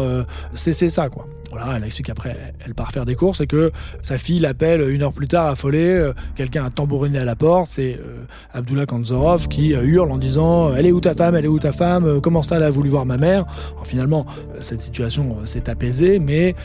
c'est 0.55 0.73
c'est 0.79 0.87
ça, 0.87 1.09
quoi. 1.09 1.27
Voilà, 1.51 1.75
elle 1.75 1.83
explique 1.83 2.07
qu'après, 2.07 2.53
elle 2.65 2.73
part 2.73 2.93
faire 2.93 3.05
des 3.05 3.15
courses 3.15 3.41
et 3.41 3.47
que 3.47 3.69
sa 4.01 4.17
fille 4.17 4.39
l'appelle 4.39 4.87
une 4.89 5.01
heure 5.01 5.11
plus 5.11 5.27
tard 5.27 5.47
affolée. 5.47 5.89
Euh, 5.89 6.13
quelqu'un 6.37 6.63
a 6.63 6.69
tambouriné 6.69 7.19
à 7.19 7.25
la 7.25 7.35
porte. 7.35 7.71
C'est 7.71 7.95
euh, 7.95 8.23
Abdullah 8.53 8.85
Kanzorov 8.85 9.49
qui 9.49 9.75
euh, 9.75 9.83
hurle 9.83 10.09
en 10.09 10.17
disant 10.17 10.73
Elle 10.73 10.85
est 10.85 10.93
où 10.93 11.01
ta 11.01 11.13
femme 11.13 11.35
Elle 11.35 11.43
est 11.43 11.49
où 11.49 11.59
ta 11.59 11.73
femme 11.73 12.21
Comment 12.21 12.43
ça, 12.43 12.55
elle 12.55 12.63
a 12.63 12.69
voulu 12.69 12.89
voir 12.89 13.05
ma 13.05 13.17
mère? 13.17 13.45
Finalement, 13.83 14.25
cette 14.59 14.81
situation 14.81 15.35
s'est 15.45 15.69
apaisée, 15.69 16.19
mais 16.19 16.55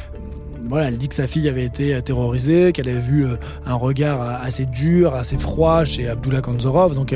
voilà, 0.69 0.89
elle 0.89 0.99
dit 0.99 1.09
que 1.09 1.15
sa 1.17 1.27
fille 1.27 1.49
avait 1.49 1.65
été 1.65 2.01
terrorisée, 2.03 2.71
qu'elle 2.71 2.89
avait 2.89 3.01
vu 3.01 3.27
un 3.67 3.75
regard 3.75 4.21
assez 4.21 4.65
dur, 4.65 5.15
assez 5.15 5.39
froid 5.39 5.85
chez 5.85 6.09
Abdullah 6.09 6.41
Kanzorov. 6.41 6.95
Donc, 6.95 7.15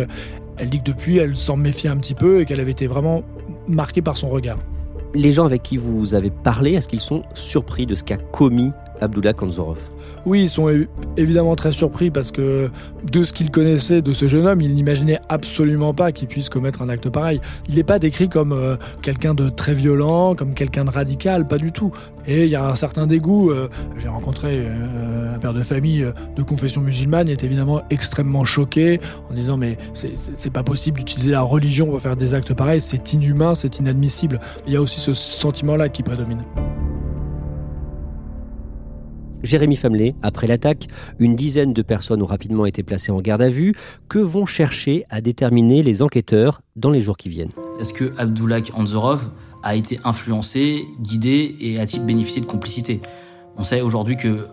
elle 0.56 0.68
dit 0.68 0.78
que 0.78 0.84
depuis, 0.84 1.18
elle 1.18 1.36
s'en 1.36 1.56
méfie 1.56 1.86
un 1.86 1.96
petit 1.96 2.14
peu 2.14 2.40
et 2.40 2.44
qu'elle 2.44 2.60
avait 2.60 2.72
été 2.72 2.88
vraiment 2.88 3.22
marquée 3.68 4.02
par 4.02 4.16
son 4.16 4.28
regard. 4.28 4.58
Les 5.14 5.32
gens 5.32 5.46
avec 5.46 5.62
qui 5.62 5.76
vous 5.76 6.14
avez 6.14 6.30
parlé, 6.30 6.72
est-ce 6.72 6.88
qu'ils 6.88 7.00
sont 7.00 7.22
surpris 7.34 7.86
de 7.86 7.94
ce 7.94 8.04
qu'a 8.04 8.18
commis 8.18 8.72
Abdullah 9.00 9.32
Kanzorov 9.32 9.78
Oui, 10.26 10.42
ils 10.42 10.48
sont 10.48 10.68
évidemment 11.16 11.56
très 11.56 11.72
surpris 11.72 12.10
parce 12.10 12.30
que 12.30 12.70
de 13.10 13.22
ce 13.22 13.32
qu'ils 13.32 13.50
connaissaient 13.50 14.02
de 14.02 14.12
ce 14.12 14.28
jeune 14.28 14.46
homme, 14.46 14.60
ils 14.60 14.72
n'imaginaient 14.72 15.20
absolument 15.28 15.94
pas 15.94 16.12
qu'il 16.12 16.28
puisse 16.28 16.48
commettre 16.48 16.82
un 16.82 16.88
acte 16.88 17.08
pareil. 17.08 17.40
Il 17.68 17.76
n'est 17.76 17.82
pas 17.82 17.98
décrit 17.98 18.28
comme 18.28 18.52
euh, 18.52 18.76
quelqu'un 19.02 19.34
de 19.34 19.48
très 19.50 19.74
violent, 19.74 20.34
comme 20.34 20.54
quelqu'un 20.54 20.84
de 20.84 20.90
radical, 20.90 21.46
pas 21.46 21.58
du 21.58 21.72
tout. 21.72 21.92
Et 22.26 22.44
il 22.44 22.50
y 22.50 22.56
a 22.56 22.68
un 22.68 22.74
certain 22.74 23.06
dégoût. 23.06 23.50
Euh, 23.50 23.68
j'ai 23.96 24.08
rencontré 24.08 24.60
euh, 24.60 25.34
un 25.34 25.38
père 25.38 25.54
de 25.54 25.62
famille 25.62 26.06
de 26.36 26.42
confession 26.42 26.80
musulmane, 26.80 27.28
il 27.28 27.32
est 27.32 27.44
évidemment 27.44 27.82
extrêmement 27.90 28.44
choqué 28.44 29.00
en 29.30 29.34
disant 29.34 29.56
mais 29.56 29.78
c'est 29.94 30.52
pas 30.52 30.62
possible 30.62 30.98
d'utiliser 30.98 31.32
la 31.32 31.42
religion 31.42 31.86
pour 31.86 32.00
faire 32.00 32.16
des 32.16 32.34
actes 32.34 32.54
pareils, 32.54 32.80
c'est 32.82 33.12
inhumain, 33.12 33.54
c'est 33.54 33.78
inadmissible. 33.78 34.40
Il 34.66 34.72
y 34.72 34.76
a 34.76 34.80
aussi 34.80 35.00
ce 35.00 35.12
sentiment-là 35.12 35.88
qui 35.88 36.02
prédomine. 36.02 36.42
Jérémy 39.42 39.76
Famelet, 39.76 40.14
après 40.22 40.46
l'attaque, 40.46 40.88
une 41.18 41.36
dizaine 41.36 41.72
de 41.72 41.82
personnes 41.82 42.22
ont 42.22 42.26
rapidement 42.26 42.66
été 42.66 42.82
placées 42.82 43.12
en 43.12 43.20
garde 43.20 43.42
à 43.42 43.48
vue. 43.48 43.74
Que 44.08 44.18
vont 44.18 44.46
chercher 44.46 45.04
à 45.10 45.20
déterminer 45.20 45.82
les 45.82 46.02
enquêteurs 46.02 46.62
dans 46.76 46.90
les 46.90 47.00
jours 47.00 47.16
qui 47.16 47.28
viennent? 47.28 47.52
Est-ce 47.80 47.92
que 47.92 48.12
Abdullah 48.18 48.60
Anzorov 48.74 49.30
a 49.62 49.76
été 49.76 50.00
influencé, 50.04 50.84
guidé 51.00 51.56
et 51.60 51.78
a-t-il 51.78 52.04
bénéficié 52.04 52.40
de 52.40 52.46
complicité? 52.46 53.00
On 53.56 53.64
sait 53.64 53.80
aujourd'hui 53.80 54.16
que 54.16 54.48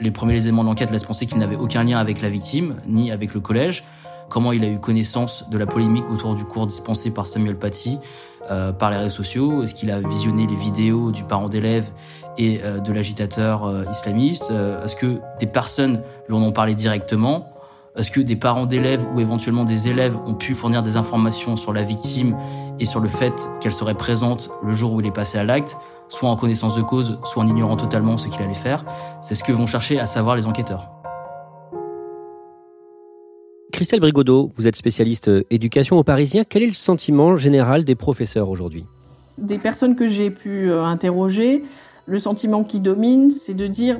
les 0.00 0.10
premiers 0.10 0.38
éléments 0.38 0.62
de 0.62 0.68
l'enquête 0.68 0.90
laissent 0.90 1.04
penser 1.04 1.26
qu'il 1.26 1.38
n'avait 1.38 1.56
aucun 1.56 1.84
lien 1.84 1.98
avec 1.98 2.22
la 2.22 2.30
victime, 2.30 2.76
ni 2.86 3.10
avec 3.10 3.34
le 3.34 3.40
collège. 3.40 3.84
Comment 4.30 4.52
il 4.52 4.64
a 4.64 4.68
eu 4.68 4.78
connaissance 4.78 5.44
de 5.50 5.58
la 5.58 5.66
polémique 5.66 6.04
autour 6.10 6.34
du 6.34 6.44
cours 6.44 6.66
dispensé 6.66 7.10
par 7.10 7.26
Samuel 7.26 7.56
Paty? 7.56 7.98
Euh, 8.50 8.72
par 8.72 8.90
les 8.90 8.96
réseaux 8.96 9.16
sociaux. 9.16 9.62
Est-ce 9.62 9.74
qu'il 9.74 9.90
a 9.90 10.00
visionné 10.00 10.46
les 10.46 10.54
vidéos 10.54 11.10
du 11.10 11.24
parent 11.24 11.48
d'élève 11.48 11.90
et 12.38 12.60
euh, 12.64 12.78
de 12.78 12.92
l'agitateur 12.92 13.64
euh, 13.64 13.84
islamiste? 13.90 14.52
Est-ce 14.84 14.96
que 14.96 15.20
des 15.38 15.46
personnes 15.46 16.02
lui 16.28 16.34
en 16.34 16.42
ont 16.42 16.52
parlé 16.52 16.74
directement? 16.74 17.46
Est-ce 17.96 18.10
que 18.10 18.20
des 18.20 18.36
parents 18.36 18.66
d'élèves 18.66 19.04
ou 19.14 19.20
éventuellement 19.20 19.64
des 19.64 19.88
élèves 19.88 20.16
ont 20.26 20.34
pu 20.34 20.54
fournir 20.54 20.82
des 20.82 20.96
informations 20.96 21.56
sur 21.56 21.72
la 21.72 21.82
victime 21.82 22.36
et 22.78 22.86
sur 22.86 23.00
le 23.00 23.08
fait 23.08 23.50
qu'elle 23.60 23.72
serait 23.72 23.94
présente 23.94 24.50
le 24.62 24.72
jour 24.72 24.92
où 24.92 25.00
il 25.00 25.06
est 25.06 25.12
passé 25.12 25.38
à 25.38 25.44
l'acte, 25.44 25.76
soit 26.08 26.28
en 26.28 26.36
connaissance 26.36 26.74
de 26.74 26.82
cause, 26.82 27.18
soit 27.24 27.42
en 27.42 27.46
ignorant 27.46 27.76
totalement 27.76 28.16
ce 28.16 28.28
qu'il 28.28 28.42
allait 28.42 28.54
faire? 28.54 28.84
C'est 29.20 29.34
ce 29.34 29.44
que 29.44 29.52
vont 29.52 29.66
chercher 29.66 29.98
à 29.98 30.06
savoir 30.06 30.36
les 30.36 30.46
enquêteurs. 30.46 30.99
Christelle 33.80 34.00
Brigodeau, 34.00 34.52
vous 34.56 34.66
êtes 34.66 34.76
spécialiste 34.76 35.28
euh, 35.28 35.42
éducation 35.48 35.96
au 35.96 36.04
Parisien. 36.04 36.44
Quel 36.46 36.62
est 36.62 36.66
le 36.66 36.74
sentiment 36.74 37.36
général 37.36 37.86
des 37.86 37.94
professeurs 37.94 38.50
aujourd'hui? 38.50 38.84
Des 39.38 39.56
personnes 39.56 39.96
que 39.96 40.06
j'ai 40.06 40.30
pu 40.30 40.70
euh, 40.70 40.84
interroger, 40.84 41.64
le 42.04 42.18
sentiment 42.18 42.62
qui 42.62 42.80
domine, 42.80 43.30
c'est 43.30 43.54
de 43.54 43.66
dire 43.66 43.98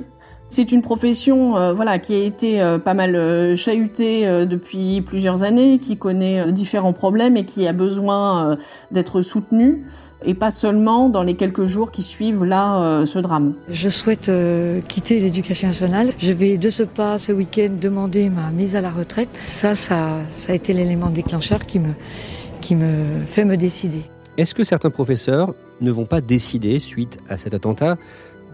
c'est 0.49 0.71
une 0.71 0.83
profession 0.83 1.57
euh, 1.57 1.73
voilà 1.73 1.97
qui 1.97 2.13
a 2.13 2.19
été 2.19 2.77
pas 2.85 2.93
mal 2.93 3.55
chahutée 3.57 4.45
depuis 4.45 5.01
plusieurs 5.01 5.41
années, 5.41 5.79
qui 5.79 5.97
connaît 5.97 6.51
différents 6.51 6.93
problèmes 6.93 7.35
et 7.35 7.45
qui 7.45 7.65
a 7.65 7.73
besoin 7.73 8.57
d'être 8.91 9.23
soutenue. 9.23 9.83
Et 10.25 10.33
pas 10.33 10.51
seulement 10.51 11.09
dans 11.09 11.23
les 11.23 11.35
quelques 11.35 11.65
jours 11.65 11.91
qui 11.91 12.03
suivent 12.03 12.43
là 12.43 12.81
euh, 12.81 13.05
ce 13.05 13.19
drame. 13.19 13.53
Je 13.69 13.89
souhaite 13.89 14.29
euh, 14.29 14.81
quitter 14.87 15.19
l'éducation 15.19 15.67
nationale. 15.67 16.13
Je 16.17 16.31
vais 16.31 16.57
de 16.57 16.69
ce 16.69 16.83
pas 16.83 17.17
ce 17.17 17.31
week-end 17.31 17.69
demander 17.79 18.29
ma 18.29 18.49
mise 18.51 18.75
à 18.75 18.81
la 18.81 18.89
retraite. 18.89 19.29
Ça, 19.45 19.75
ça, 19.75 20.19
ça 20.29 20.53
a 20.53 20.55
été 20.55 20.73
l'élément 20.73 21.09
déclencheur 21.09 21.65
qui 21.65 21.79
me, 21.79 21.93
qui 22.61 22.75
me 22.75 23.25
fait 23.25 23.45
me 23.45 23.57
décider. 23.57 24.01
Est-ce 24.37 24.53
que 24.53 24.63
certains 24.63 24.89
professeurs 24.89 25.53
ne 25.81 25.91
vont 25.91 26.05
pas 26.05 26.21
décider, 26.21 26.79
suite 26.79 27.19
à 27.29 27.37
cet 27.37 27.53
attentat, 27.53 27.97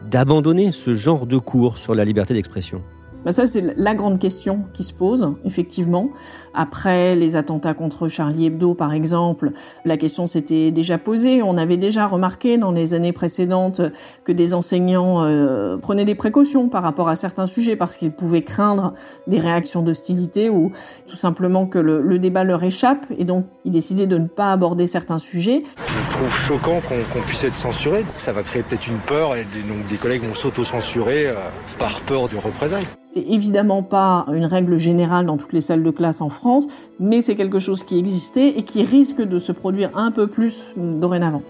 d'abandonner 0.09 0.71
ce 0.71 0.93
genre 0.93 1.27
de 1.27 1.37
cours 1.37 1.77
sur 1.77 1.93
la 1.93 2.05
liberté 2.05 2.33
d'expression? 2.33 2.81
Bah, 3.27 3.33
ça, 3.33 3.45
c'est 3.45 3.73
la 3.75 3.93
grande 3.93 4.19
question 4.19 4.63
qui 4.71 4.85
se 4.85 4.93
pose, 4.93 5.33
effectivement. 5.43 6.11
Après 6.53 7.17
les 7.17 7.35
attentats 7.35 7.73
contre 7.73 8.07
Charlie 8.07 8.45
Hebdo, 8.45 8.73
par 8.73 8.93
exemple, 8.93 9.51
la 9.83 9.97
question 9.97 10.27
s'était 10.27 10.71
déjà 10.71 10.97
posée. 10.97 11.43
On 11.43 11.57
avait 11.57 11.75
déjà 11.75 12.07
remarqué 12.07 12.57
dans 12.57 12.71
les 12.71 12.93
années 12.93 13.11
précédentes 13.11 13.81
que 14.23 14.31
des 14.31 14.53
enseignants 14.53 15.25
euh, 15.25 15.75
prenaient 15.75 16.05
des 16.05 16.15
précautions 16.15 16.69
par 16.69 16.83
rapport 16.83 17.09
à 17.09 17.17
certains 17.17 17.47
sujets 17.47 17.75
parce 17.75 17.97
qu'ils 17.97 18.13
pouvaient 18.13 18.43
craindre 18.43 18.93
des 19.27 19.39
réactions 19.39 19.83
d'hostilité 19.83 20.49
ou 20.49 20.71
tout 21.05 21.17
simplement 21.17 21.67
que 21.67 21.79
le, 21.79 22.19
débat 22.19 22.45
leur 22.45 22.63
échappe 22.63 23.05
et 23.17 23.25
donc 23.25 23.45
ils 23.65 23.71
décidaient 23.71 24.07
de 24.07 24.17
ne 24.17 24.27
pas 24.27 24.53
aborder 24.53 24.87
certains 24.87 25.19
sujets. 25.19 25.63
Je 25.85 26.15
trouve 26.15 26.33
choquant 26.33 26.79
qu'on 27.11 27.21
puisse 27.23 27.43
être 27.43 27.57
censuré. 27.57 28.05
Ça 28.19 28.31
va 28.31 28.41
créer 28.43 28.63
peut-être 28.63 28.87
une 28.87 28.99
peur 28.99 29.35
et 29.35 29.43
donc 29.43 29.85
des 29.89 29.97
collègues 29.97 30.23
vont 30.23 30.33
s'auto-censurer 30.33 31.27
euh, 31.27 31.33
par 31.77 31.99
peur 31.99 32.29
de 32.29 32.37
représailles. 32.37 32.87
C'est 33.17 33.33
évidemment 33.33 33.81
pas 33.81 34.27
une 34.31 34.45
règle 34.45 34.77
générale 34.77 35.25
dans 35.25 35.37
toutes 35.37 35.51
les 35.51 35.61
salles 35.61 35.81
de 35.81 35.89
classe 35.89 36.21
en 36.21 36.29
France, 36.29 36.67
mais 36.99 37.21
c'est 37.21 37.33
quelque 37.33 37.57
chose 37.57 37.81
qui 37.83 37.97
existait 37.97 38.49
et 38.49 38.61
qui 38.61 38.83
risque 38.83 39.23
de 39.23 39.39
se 39.39 39.51
produire 39.51 39.89
un 39.97 40.11
peu 40.11 40.27
plus 40.27 40.73
dorénavant. 40.77 41.41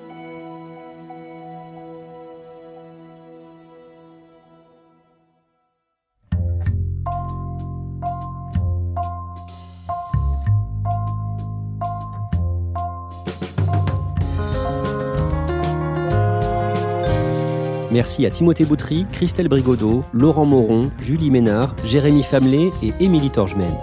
Merci 17.92 18.26
à 18.26 18.32
Timothée 18.32 18.66
Boutry, 18.66 19.06
Christelle 19.12 19.48
Brigodeau, 19.48 20.04
Laurent 20.14 20.46
Moron, 20.46 20.92
Julie 21.00 21.32
Ménard, 21.32 21.76
Jérémy 21.86 22.22
Famelet 22.22 22.72
et 22.84 22.94
Émilie 23.00 23.30
Torgemène. 23.30 23.78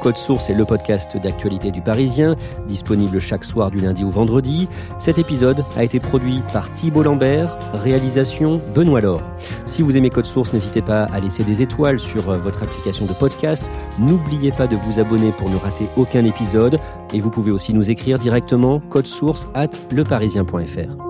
Code 0.00 0.16
Source 0.16 0.48
est 0.48 0.54
le 0.54 0.64
podcast 0.64 1.18
d'actualité 1.18 1.70
du 1.70 1.82
Parisien, 1.82 2.36
disponible 2.66 3.20
chaque 3.20 3.44
soir 3.44 3.70
du 3.70 3.78
lundi 3.78 4.02
au 4.02 4.08
vendredi. 4.08 4.66
Cet 4.98 5.18
épisode 5.18 5.62
a 5.76 5.84
été 5.84 6.00
produit 6.00 6.40
par 6.54 6.72
Thibault 6.72 7.02
Lambert, 7.02 7.58
réalisation 7.74 8.62
Benoît 8.74 9.02
Laure. 9.02 9.22
Si 9.66 9.82
vous 9.82 9.94
aimez 9.94 10.08
Code 10.08 10.24
Source, 10.24 10.54
n'hésitez 10.54 10.80
pas 10.80 11.04
à 11.04 11.20
laisser 11.20 11.44
des 11.44 11.60
étoiles 11.60 12.00
sur 12.00 12.30
euh, 12.30 12.38
votre 12.38 12.62
application 12.62 13.04
de 13.04 13.12
podcast. 13.12 13.70
N'oubliez 13.98 14.52
pas 14.52 14.66
de 14.66 14.76
vous 14.76 14.98
abonner 14.98 15.32
pour 15.32 15.50
ne 15.50 15.56
rater 15.56 15.86
aucun 15.98 16.24
épisode. 16.24 16.78
Et 17.12 17.20
vous 17.20 17.30
pouvez 17.30 17.50
aussi 17.50 17.74
nous 17.74 17.90
écrire 17.90 18.18
directement 18.18 18.80
source 19.04 19.48
at 19.54 19.70
leparisien.fr. 19.90 21.09